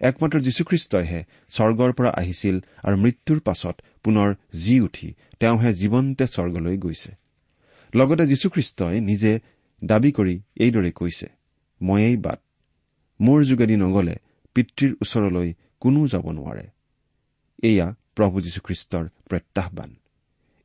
একমাত্ৰ 0.00 0.40
যীশুখ্ৰীষ্টইহে 0.40 1.24
স্বৰ্গৰ 1.48 1.92
পৰা 1.92 2.10
আহিছিল 2.10 2.60
আৰু 2.84 2.96
মৃত্যুৰ 2.96 3.40
পাছত 3.40 3.80
পুনৰ 4.02 4.34
জি 4.54 4.80
উঠি 4.80 5.14
তেওঁহে 5.40 5.74
জীৱন্তে 5.74 6.26
স্বৰ্গলৈ 6.26 6.78
গৈছে। 6.78 7.25
লগতে 7.94 8.26
যীশুখ্ৰীষ্টই 8.26 9.00
নিজে 9.00 9.40
দাবী 9.84 10.12
কৰি 10.12 10.40
এইদৰে 10.56 10.92
কৈছে 10.92 11.26
ময়েই 11.82 12.16
বাট 12.16 12.40
মোৰ 13.20 13.44
যোগেদি 13.44 13.76
নগলে 13.76 14.16
পিতৃৰ 14.54 14.92
ওচৰলৈ 15.02 15.54
কোনো 15.80 16.08
যাব 16.08 16.30
নোৱাৰে। 16.30 16.66
এয়া 17.62 17.94
প্ৰভু 18.14 18.40
যীশুখ্ৰীষ্টৰ 18.40 19.08
প্ৰত্যাহ্বান। 19.24 19.96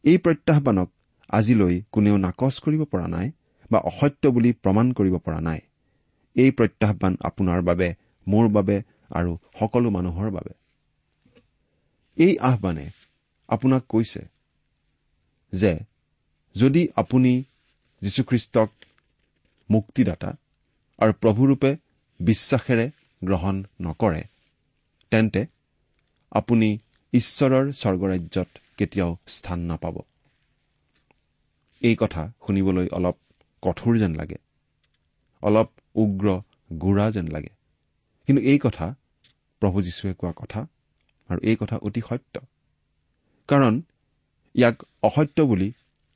এই 0.04 0.18
প্ৰত্যাহ্বানক 0.18 0.92
আজিলৈ 1.30 1.82
কোনেও 1.92 2.18
নাকচ 2.18 2.60
কৰিব 2.60 2.84
পৰা 2.84 3.08
নাই 3.08 3.32
বা 3.72 3.80
অসত্য 3.80 4.28
বুলি 4.28 4.54
প্ৰমাণ 4.54 4.92
কৰিব 4.92 5.18
পৰা 5.18 5.42
নাই। 5.42 5.60
এই 6.36 6.52
প্ৰত্যাহ্বান 6.52 7.18
আপোনাৰ 7.22 7.62
বাবে 7.62 7.96
মোৰ 8.28 8.50
বাবে 8.50 8.82
আৰু 9.10 9.38
সকলো 9.60 9.90
মানুহৰ 9.90 10.32
বাবে। 10.32 10.54
এই 12.16 12.38
আহ্বানে 12.38 12.90
আপোনাক 13.48 13.84
কৈছে 13.90 14.22
যে 15.52 15.80
যদি 16.56 16.82
আপুনি 16.96 17.32
যীশুখ্ৰীষ্টক 18.02 18.70
মুক্তিদাতা 19.70 20.32
আৰু 21.00 21.14
প্ৰভুৰূপে 21.22 21.72
বিশ্বাসেৰে 22.20 22.86
গ্ৰহণ 23.24 23.64
নকৰে 23.82 24.24
তেন্তে 25.12 25.42
আপুনি 26.32 26.70
ঈশ্বৰৰ 27.14 27.66
স্বৰ্গৰাজ্যত 27.72 28.48
কেতিয়াও 28.78 29.12
স্থান 29.28 29.60
নাপাব। 29.60 29.96
এই 31.82 31.96
কথা 32.00 32.22
শুনিবলৈ 32.48 32.88
অলপ 32.92 33.18
কঠোৰ 33.64 33.98
যেন 33.98 34.14
লাগে 34.16 34.38
অলপ 35.44 35.70
উগ্ৰ 35.96 36.28
গোড়া 36.74 37.08
যেন 37.12 37.28
লাগে। 37.28 37.50
কিন্তু 38.28 38.42
এই 38.44 38.60
কথা 38.60 38.96
প্ৰভু 39.62 39.78
যীশুৱে 39.82 40.14
কোৱা 40.14 40.34
কথা 40.36 40.62
আৰু 41.30 41.40
এই 41.44 41.56
কথা 41.60 41.76
অতি 41.78 42.02
সত্য। 42.10 42.40
কাৰণ 43.48 43.82
ইয়াক 44.56 44.78
অসত্য 45.04 45.42
বুলি 45.42 45.72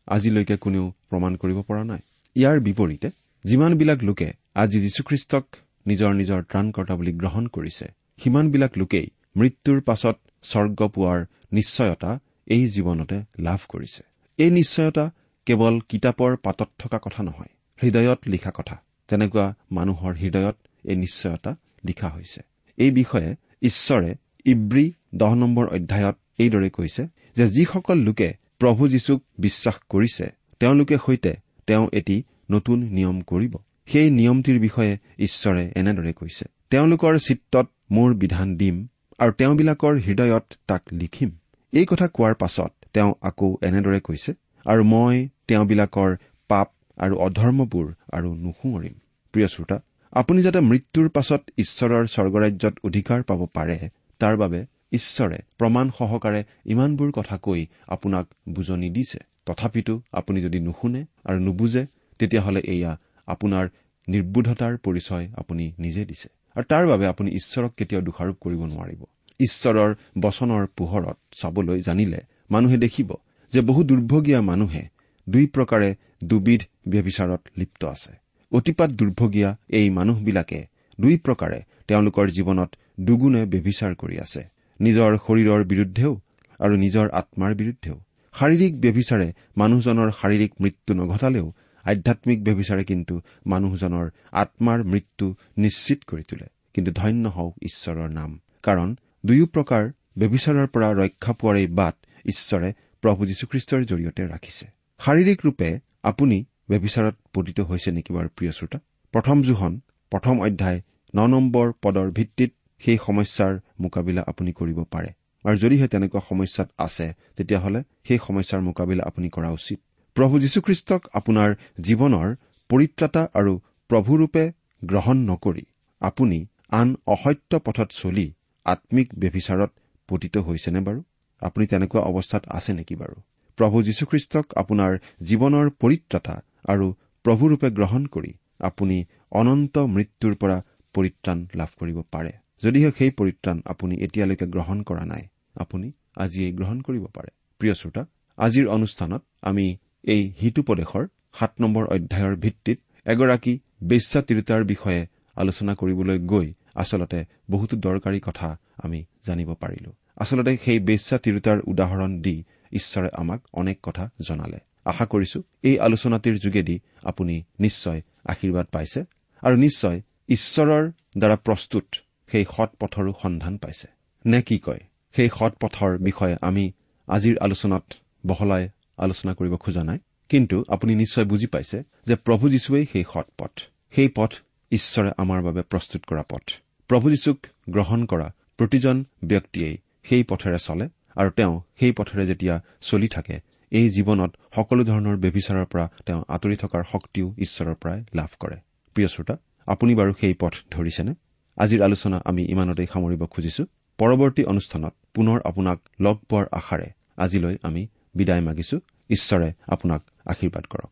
আজিলৈকে 0.08 0.56
কোনেও 0.58 0.94
প্ৰমাণ 1.10 1.36
কৰিব 1.36 1.62
পৰা 1.62 1.84
নাই। 1.84 2.02
ইয়াৰ 2.36 2.60
বিপৰীতে 2.60 3.10
যিমানবিলাক 3.46 4.04
লোকে 4.04 4.34
আজি 4.56 4.80
যীশুখ্ৰীষ্টক 4.82 5.46
নিজৰ 5.88 6.12
নিজৰ 6.14 6.42
ত্ৰাণকৰ্তা 6.44 6.96
বুলি 6.96 7.12
গ্ৰহণ 7.12 7.48
কৰিছে 7.48 7.86
সিমানবিলাক 8.24 8.78
লোকেই 8.78 9.08
মৃত্যুৰ 9.38 9.82
পাছত 9.82 10.18
স্বৰ্গ 10.44 10.88
পোৱাৰ 10.88 11.26
নিশ্চয়তা 11.52 12.20
এই 12.48 12.64
জীৱনতে 12.70 13.18
লাভ 13.40 13.60
কৰিছে। 13.70 14.04
এই 14.38 14.52
নিশ্চয়তা 14.52 15.06
কেৱল 15.46 15.80
কিতাপৰ 15.90 16.36
পাতত 16.36 16.70
থকা 16.80 17.00
কথা 17.04 17.24
নহয় 17.24 17.52
হৃদয়ত 17.84 18.20
লিখা 18.28 18.52
কথা। 18.52 18.76
তেনেকুৱা 19.08 19.54
মানুহৰ 19.72 20.14
হৃদয়ত 20.14 20.58
এই 20.84 20.96
নিশ্চয়তা 20.96 21.52
লিখা 21.86 22.10
হৈছে। 22.10 22.42
এই 22.78 22.92
বিষয়ে 22.92 23.36
ঈশ্বৰে 23.62 24.16
ইব্ৰী 24.46 24.86
দহ 25.16 25.36
নম্বৰ 25.36 25.66
অধ্যায়ত 25.68 26.18
এইদৰে 26.38 26.70
কৈছে 26.70 27.08
যে 27.36 27.48
যিসকল 27.48 27.98
লোকে 27.98 28.34
প্ৰভু 28.62 28.88
যীশুক 28.88 29.20
বিশ্বাস 29.40 29.78
কৰিছে 29.90 30.26
তেওঁলোকে 30.62 30.96
সৈতে 31.06 31.32
তেওঁ 31.68 31.86
এটি 32.00 32.18
নতুন 32.52 32.78
নিয়ম 32.98 33.18
কৰিব। 33.32 33.54
সেই 33.88 34.08
নিয়মটিৰ 34.20 34.58
বিষয়ে 34.60 34.94
ঈশ্বৰে 35.20 35.64
এনেদৰে 35.80 36.14
কৈছে 36.20 36.46
তেওঁলোকৰ 36.72 37.14
চিত্তত 37.28 37.68
মোৰ 37.92 38.10
বিধান 38.22 38.50
দিম 38.58 38.76
আৰু 39.20 39.32
তেওঁবিলাকৰ 39.40 39.94
হৃদয়ত 40.06 40.46
তাক 40.68 40.84
লিখিম। 41.02 41.30
এই 41.74 41.86
কথা 41.86 42.08
কোৱাৰ 42.16 42.36
পাছত 42.42 42.72
তেওঁ 42.94 43.12
আকৌ 43.22 43.50
এনেদৰে 43.68 44.00
কৈছে 44.08 44.32
আৰু 44.66 44.82
মই 44.94 45.16
তেওঁবিলাকৰ 45.48 46.12
পাপ 46.50 46.68
আৰু 46.98 47.16
অধৰ্মবোৰ 47.28 47.88
আৰু 48.18 48.30
নুসুঁৱৰিম। 48.44 48.96
প্ৰিয় 49.34 49.48
শ্ৰোতা 49.48 49.78
আপুনি 50.14 50.40
যাতে 50.42 50.60
মৃত্যুৰ 50.70 51.08
পাছত 51.10 51.42
ঈশ্বৰৰ 51.58 52.04
স্বৰ্গৰাজ্যত 52.16 52.76
অধিকাৰ 52.88 53.20
পাব 53.30 53.42
পাৰে 53.54 53.78
তাৰ 54.22 54.36
বাবে 54.38 54.60
ঈশ্বৰে 54.98 55.38
প্ৰমাণ 55.60 55.86
সহকাৰে 55.98 56.42
ইমানবোৰ 56.66 57.10
কথা 57.12 57.36
কৈ 57.38 57.62
আপোনাক 57.88 58.26
বুজনি 58.50 58.90
দিছে। 58.90 59.20
তথাপিতো 59.46 59.94
আপুনি 60.12 60.40
যদি 60.42 60.60
নুশুনে 60.60 61.02
আৰু 61.26 61.40
নুবুজে 61.40 61.84
তেতিয়াহ'লে 62.20 62.62
এয়া 62.66 62.92
আপোনাৰ 63.28 63.66
নিৰ্বোধতাৰ 64.08 64.74
পৰিচয় 64.78 65.26
আপুনি 65.36 65.66
নিজে 65.80 66.04
দিছে। 66.06 66.30
আৰু 66.56 66.66
তাৰ 66.72 66.84
বাবে 66.88 67.06
আপুনি 67.08 67.30
ঈশ্বৰক 67.32 67.72
কেতিয়াও 67.78 68.04
দোষাৰোপ 68.08 68.36
কৰিব 68.44 68.62
নোৱাৰিব। 68.72 69.02
ঈশ্বৰৰ 69.40 69.92
বচনৰ 70.20 70.64
পোহৰত 70.78 71.18
চাবলৈ 71.42 71.80
জানিলে 71.82 72.20
মানুহে 72.52 72.78
দেখিব 72.78 73.10
যে 73.54 73.62
বহু 73.62 73.82
দুৰ্ভগীয়া 73.84 74.40
মানুহে 74.42 74.84
দুই 75.28 75.46
প্ৰকাৰে 75.48 75.90
দুবিধ 76.24 76.62
ব্যবিচাৰত 76.88 77.42
লিপ্ত 77.58 77.82
আছে। 77.86 78.14
অতিপাত 78.52 78.90
দুৰ্ভগীয়া 78.92 79.50
এই 79.70 79.88
মানুহবিলাকে 79.90 80.60
দুই 81.02 81.16
প্ৰকাৰে 81.18 81.60
তেওঁলোকৰ 81.88 82.26
জীৱনত 82.30 82.70
দুগুণে 83.00 83.42
ব্যভিচাৰ 83.46 83.94
কৰি 83.96 84.18
আছে। 84.18 84.42
নিজৰ 84.82 85.18
শৰীৰৰ 85.28 85.64
বিৰুদ্ধেও 85.64 86.20
আৰু 86.60 86.76
নিজৰ 86.76 87.10
আত্মাৰ 87.10 87.56
বিৰুদ্ধেও। 87.56 88.00
শাৰীৰিক 88.34 88.82
ব্যভিচাৰে 88.82 89.34
মানুহজনৰ 89.58 90.12
শাৰীৰিক 90.12 90.52
মৃত্যু 90.62 90.94
নঘটালেও 90.94 91.54
আধ্যামিক 91.84 92.44
ব্যভিচাৰে 92.44 92.84
কিন্তু 92.84 93.22
মানুহজনৰ 93.48 94.10
আত্মাৰ 94.32 94.84
মৃত্যু 94.84 95.36
নিশ্চিত 95.58 96.00
কৰি 96.08 96.24
তোলে। 96.24 96.46
কিন্তু 96.74 96.92
ধন্য 96.92 97.28
হওক 97.28 97.56
ঈশ্বৰৰ 97.62 98.10
নাম। 98.10 98.40
কাৰণ 98.64 98.96
দুয়ো 99.26 99.46
প্ৰকাৰ 99.46 99.92
ব্যভিচাৰৰ 100.18 100.68
পৰা 100.68 100.94
ৰক্ষা 100.94 101.34
পোৱাৰ 101.34 101.56
এই 101.56 101.68
বাট 101.68 101.96
ঈশ্বৰে 102.26 102.74
প্ৰভু 103.02 103.26
যীশুখ্ৰীষ্টৰ 103.26 103.86
জৰিয়তে 103.86 104.28
ৰাখিছে। 104.28 104.68
শাৰীৰিক 105.00 105.46
ৰূপে 105.46 105.80
আপুনি 106.04 106.46
ব্যভিচাৰত 106.70 107.16
পতিত 107.34 107.60
হৈছে 107.60 107.92
নেকি 107.92 108.14
বাৰু 108.14 108.30
প্ৰিয় 108.36 108.52
শ্ৰোতা? 108.52 108.80
প্ৰথম 109.12 109.42
জোহন 109.42 109.80
প্ৰথম 110.10 110.42
অধ্যায় 110.42 110.82
ন 111.16 111.28
নম্বৰ 111.28 111.72
পদৰ 111.82 112.12
ভিত্তিত 112.12 112.54
সেই 112.84 112.98
সমস্যাৰ 113.06 113.54
মোকাবিলা 113.80 114.22
আপুনি 114.28 114.52
কৰিব 114.52 114.80
পাৰে। 114.84 115.10
আৰু 115.46 115.56
যদিহে 115.58 115.88
তেনেকুৱা 115.88 116.22
সমস্যাত 116.30 116.68
আছে 116.78 117.08
তেতিয়াহ'লে 117.36 117.82
সেই 118.08 118.20
সমস্যাৰ 118.28 118.62
মোকাবিলা 118.62 119.04
আপুনি 119.04 119.28
কৰা 119.30 119.50
উচিত। 119.52 119.80
প্ৰভু 120.16 120.40
যীশুখ্ৰীষ্টক 120.40 121.02
আপোনাৰ 121.14 121.50
জীৱনৰ 121.82 122.28
পৰিত্ৰাতা 122.70 123.22
আৰু 123.34 123.54
প্ৰভুৰূপে 123.90 124.44
গ্ৰহণ 124.82 125.18
নকৰি 125.30 125.66
আপুনি 126.02 126.40
আন 126.70 126.88
অসত্য 127.06 127.60
পথত 127.60 127.90
চলি 127.92 128.28
আম্মিক 128.66 129.08
ব্যভিচাৰত 129.20 129.72
পতিত 130.10 130.36
হৈছেনে 130.38 130.80
বাৰু? 130.80 131.00
আপুনি 131.42 131.66
তেনেকুৱা 131.68 132.02
অৱস্থাত 132.02 132.44
আছে 132.50 132.72
নেকি 132.74 132.96
বাৰু? 132.96 133.18
প্ৰভু 133.58 133.78
যীশুখ্ৰীষ্টক 133.84 134.46
আপোনাৰ 134.56 134.92
জীৱনৰ 135.22 135.68
পৰিত্ৰাতা 135.82 136.36
আৰু 136.68 136.88
প্ৰভুৰূপে 137.26 137.68
গ্ৰহণ 137.72 138.06
কৰি 138.06 138.32
আপুনি 138.60 138.98
অনন্ত 139.32 139.76
মৃত্যুৰ 139.78 140.34
পৰা 140.36 140.58
পৰিত্ৰাণ 140.96 141.38
লাভ 141.56 141.70
কৰিব 141.80 142.02
পাৰে। 142.12 142.32
যদিহে 142.64 142.90
সেই 142.98 143.12
পৰিত্ৰাণ 143.20 143.58
আপুনি 143.66 143.96
এতিয়ালৈকে 144.06 144.46
গ্ৰহণ 144.56 144.78
কৰা 144.90 145.04
নাই 145.06 145.24
আপুনি 145.64 145.88
আজিয়েই 146.24 146.54
গ্ৰহণ 146.60 146.78
কৰিব 146.82 147.06
পাৰে। 147.16 147.32
প্ৰিয় 147.62 147.74
শ্ৰোতা 147.74 148.04
আজিৰ 148.38 148.66
অনুষ্ঠানত 148.68 149.22
আমি 149.42 149.66
এই 150.14 150.24
হিতুপদেশৰ 150.42 151.06
সাত 151.40 151.52
নম্বৰ 151.62 151.84
অধ্যায়ৰ 151.96 152.36
ভিত্তিত 152.36 152.78
এগৰাকী 153.06 153.54
বেশ্যা 153.84 154.20
তিৰোতাৰ 154.22 154.64
বিষয়ে 154.64 155.02
আলোচনা 155.36 155.74
কৰিবলৈ 155.76 156.18
গৈ 156.32 156.48
আচলতে 156.76 157.20
বহুতো 157.50 157.76
দৰকাৰী 157.78 158.20
কথা 158.28 158.50
আমি 158.84 159.00
জানিব 159.28 159.50
পাৰিলো। 159.54 159.92
আচলতে 160.18 160.54
সেই 160.66 160.80
বেশ্যা 160.80 161.18
তিৰোতাৰ 161.26 161.58
উদাহৰণ 161.72 162.12
দি 162.22 162.36
ঈশ্বৰে 162.80 163.10
আমাক 163.22 163.40
অনেক 163.54 163.78
কথা 163.84 164.06
জনালে। 164.28 164.60
আশা 164.92 165.06
কৰিছো 165.06 165.40
এই 165.64 165.76
আলোচনাটিৰ 165.80 166.36
যোগেদি 166.46 166.76
আপুনি 167.04 167.36
নিশ্চয় 167.60 168.00
আশীৰ্বাদ 168.32 168.66
পাইছে। 168.72 169.00
আৰু 169.44 169.56
নিশ্চয় 169.66 169.98
ঈশ্বৰৰ 170.30 170.84
দ্বাৰা 171.18 171.36
প্ৰস্তুত 171.46 171.86
সেই 172.28 172.46
সৎ 172.56 172.70
পথৰো 172.80 173.14
সন্ধান 173.22 173.58
পাইছে। 173.58 173.88
নে 174.26 174.42
কি 174.42 174.60
কয়? 174.60 174.80
সেই 175.16 175.30
সৎ 175.40 175.54
পথৰ 175.62 175.98
বিষয়ে 175.98 176.36
আমি 176.42 176.72
আজিৰ 177.08 177.38
আলোচনাত 177.38 177.94
বহলাই 178.28 178.70
আলোচনা 178.98 179.34
কৰিব 179.34 179.56
খোজা 179.56 179.84
নাই। 179.84 180.00
কিন্তু 180.30 180.64
আপুনি 180.68 180.96
নিশ্চয় 180.96 181.26
বুজি 181.26 181.48
পাইছে 181.48 181.84
যে 182.06 182.16
প্ৰভু 182.16 182.50
যীশুৱেই 182.50 182.86
সেই 182.92 183.04
সৎ 183.14 183.26
পথ। 183.38 183.52
সেই 183.92 184.10
পথ 184.10 184.34
ঈশ্বৰে 184.72 185.12
আমাৰ 185.18 185.42
বাবে 185.42 185.62
প্ৰস্তুত 185.62 186.06
কৰা 186.06 186.24
পথ। 186.24 186.42
প্ৰভু 186.88 187.10
যীশুক 187.10 187.40
গ্ৰহণ 187.70 188.06
কৰা 188.06 188.34
প্ৰতিজন 188.58 189.04
ব্যক্তিয়েই 189.24 189.78
সেই 190.04 190.24
পথেৰে 190.24 190.60
চলে 190.60 190.90
আৰু 191.16 191.30
তেওঁ 191.30 191.62
সেই 191.80 191.92
পথেৰে 191.92 192.26
যেতিয়া 192.26 192.62
চলি 192.82 193.08
থাকে 193.08 193.40
এই 193.72 193.90
জীৱনত 193.90 194.36
সকলো 194.56 194.84
ধৰণৰ 194.84 195.18
ব্যভিচাৰৰ 195.18 195.66
পৰা 195.66 195.90
তেওঁ 196.06 196.24
আঁতৰি 196.28 196.56
থকাৰ 196.56 196.84
শক্তিও 196.92 197.34
ঈশ্বৰৰ 197.38 197.76
পৰাই 197.76 198.04
লাভ 198.16 198.30
কৰে। 198.40 198.56
প্ৰিয় 198.94 199.08
শ্ৰোতা 199.08 199.38
আপুনি 199.66 199.96
বাৰু 199.96 200.14
সেই 200.14 200.34
পথ 200.34 200.54
ধৰিছেনে? 200.72 201.14
আজিৰ 201.58 201.82
আলোচনা 201.88 202.18
আমি 202.30 202.42
ইমানতেই 202.54 202.88
সামৰিব 202.94 203.22
খুজিছো। 203.34 203.64
পৰৱৰ্তী 204.00 204.44
অনুষ্ঠানত 204.52 204.94
পুনৰ 205.16 205.38
আপোনাক 205.50 205.80
লগ 206.06 206.16
পোৱাৰ 206.30 206.46
আশাৰে 206.60 206.88
আজিলৈ 207.18 207.56
আমি 207.68 207.82
বিদায় 208.16 208.44
মাগিছো। 208.48 208.78
ঈশ্বৰে 209.10 209.50
আপোনাক 209.74 210.02
আশীৰ্বাদ 210.32 210.66
কৰক। 210.72 210.92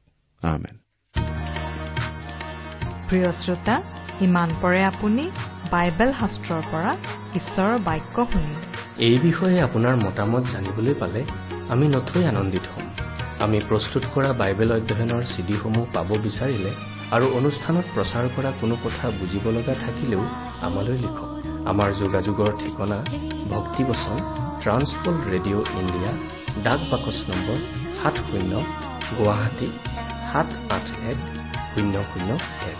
প্ৰিয় 3.09 3.29
শ্ৰোতা 3.41 3.75
ইমান 4.21 4.49
পৰে 4.61 4.81
আপুনি 4.91 5.23
বাইবেল 5.71 6.09
শাস্ত্ৰৰ 6.19 6.61
পৰা 6.71 6.91
ঈশ্বৰৰ 7.39 7.77
বাক্য 7.87 8.15
শুনিলে 8.31 8.65
এই 9.07 9.17
বিষয়ে 9.27 9.57
আপোনাৰ 9.67 9.95
মতামত 10.05 10.43
জানিবলৈ 10.53 10.95
পালে 10.99 11.21
আমি 11.73 11.85
নথৈ 11.87 12.23
আনন্দিত 12.31 12.65
হ'ম। 12.73 12.87
আমি 13.45 13.57
প্ৰস্তুত 13.69 14.03
কৰা 14.15 14.29
বাইবেল 14.41 14.69
অধ্যয়নৰ 14.77 15.23
চিডিসমূহ 15.31 15.85
পাব 15.93 16.09
বিচাৰিলে 16.25 16.71
আৰু 17.15 17.25
অনুষ্ঠানত 17.39 17.85
প্ৰচাৰ 17.95 18.25
কৰা 18.35 18.49
কোনো 18.61 18.75
কথা 18.83 19.05
বুজিব 19.19 19.45
লগা 19.57 19.75
থাকিলেও 19.85 20.23
আমালৈ 20.67 20.97
লিখক। 21.05 21.29
আমাৰ 21.71 21.89
যোগাযোগৰ 22.01 22.51
ঠিকনা 22.61 22.99
ভক্তিবচন 23.53 24.17
ট্ৰান্সপল 24.61 25.15
ৰেডিঅ' 25.31 25.67
ইণ্ডিয়া 25.81 26.11
ডাক 26.65 26.79
বাকচ 26.91 27.17
নম্বৰ 27.29 27.59
সাত 27.99 28.15
শূন্য 28.27 28.51
গুৱাহাটী 29.17 29.67
সাত 30.31 30.49
আঠ 30.75 30.85
এক 31.11 31.19
শূন্য 31.71 31.93
শূন্য 32.09 32.29
এক। 32.71 32.79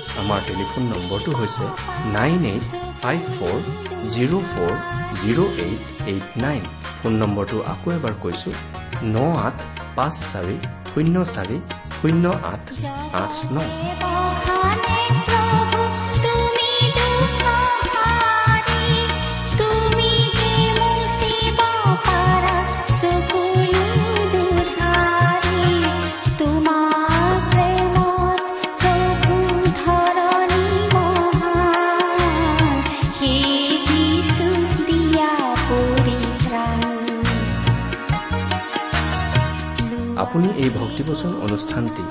আমাৰ 0.19 0.39
টেলিফোন 0.47 0.83
নম্বৰটো 0.93 1.31
হৈছে 1.39 1.65
nine 2.15 2.39
eight 2.45 2.65
five 3.01 3.21
four 3.37 3.57
zero' 4.13 4.45
four 4.51 4.73
zero' 5.21 5.41
eight 5.65 5.81
eight 6.07 6.25
nine. 6.37 6.61
Phone 6.99 7.13
নম্বৰটো 7.21 7.57
আকৌ 7.73 7.87
এবাৰ 7.97 8.13
কৈছো 8.23 8.51
ন 9.03 9.15
আঠ 9.47 9.55
পাঁচ 9.95 10.13
চাৰি 10.31 10.55
শূন্য 10.93 11.15
চাৰি 11.35 11.57
শূন্য 12.01 12.25
আঠ 12.53 12.63
আঠ 13.13 13.33
ন। 13.51 13.57
ভক্তিবচন 41.01 41.33
অনুষ্ঠানটি 41.47 42.03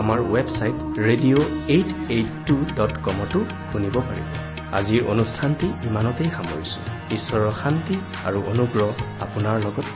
আমাৰ 0.00 0.18
website 0.34 0.76
radio' 1.06 1.44
eight 1.74 1.90
eight 2.14 2.28
two 2.48 2.56
dot 2.78 2.92
কমতো 3.06 3.38
শুনিব 3.70 3.94
পাৰিব 4.08 4.28
আজিৰ 4.78 5.02
অনুষ্ঠানটি 5.12 5.66
ইমানতেই 5.88 6.30
সামৰিছো। 6.36 6.78
ঈশ্বৰৰ 7.16 7.50
শান্তি 7.62 7.96
আৰু 8.28 8.38
অনুগ্ৰহ 8.52 8.88
আপোনাৰ 9.26 9.56
লগত 9.66 9.86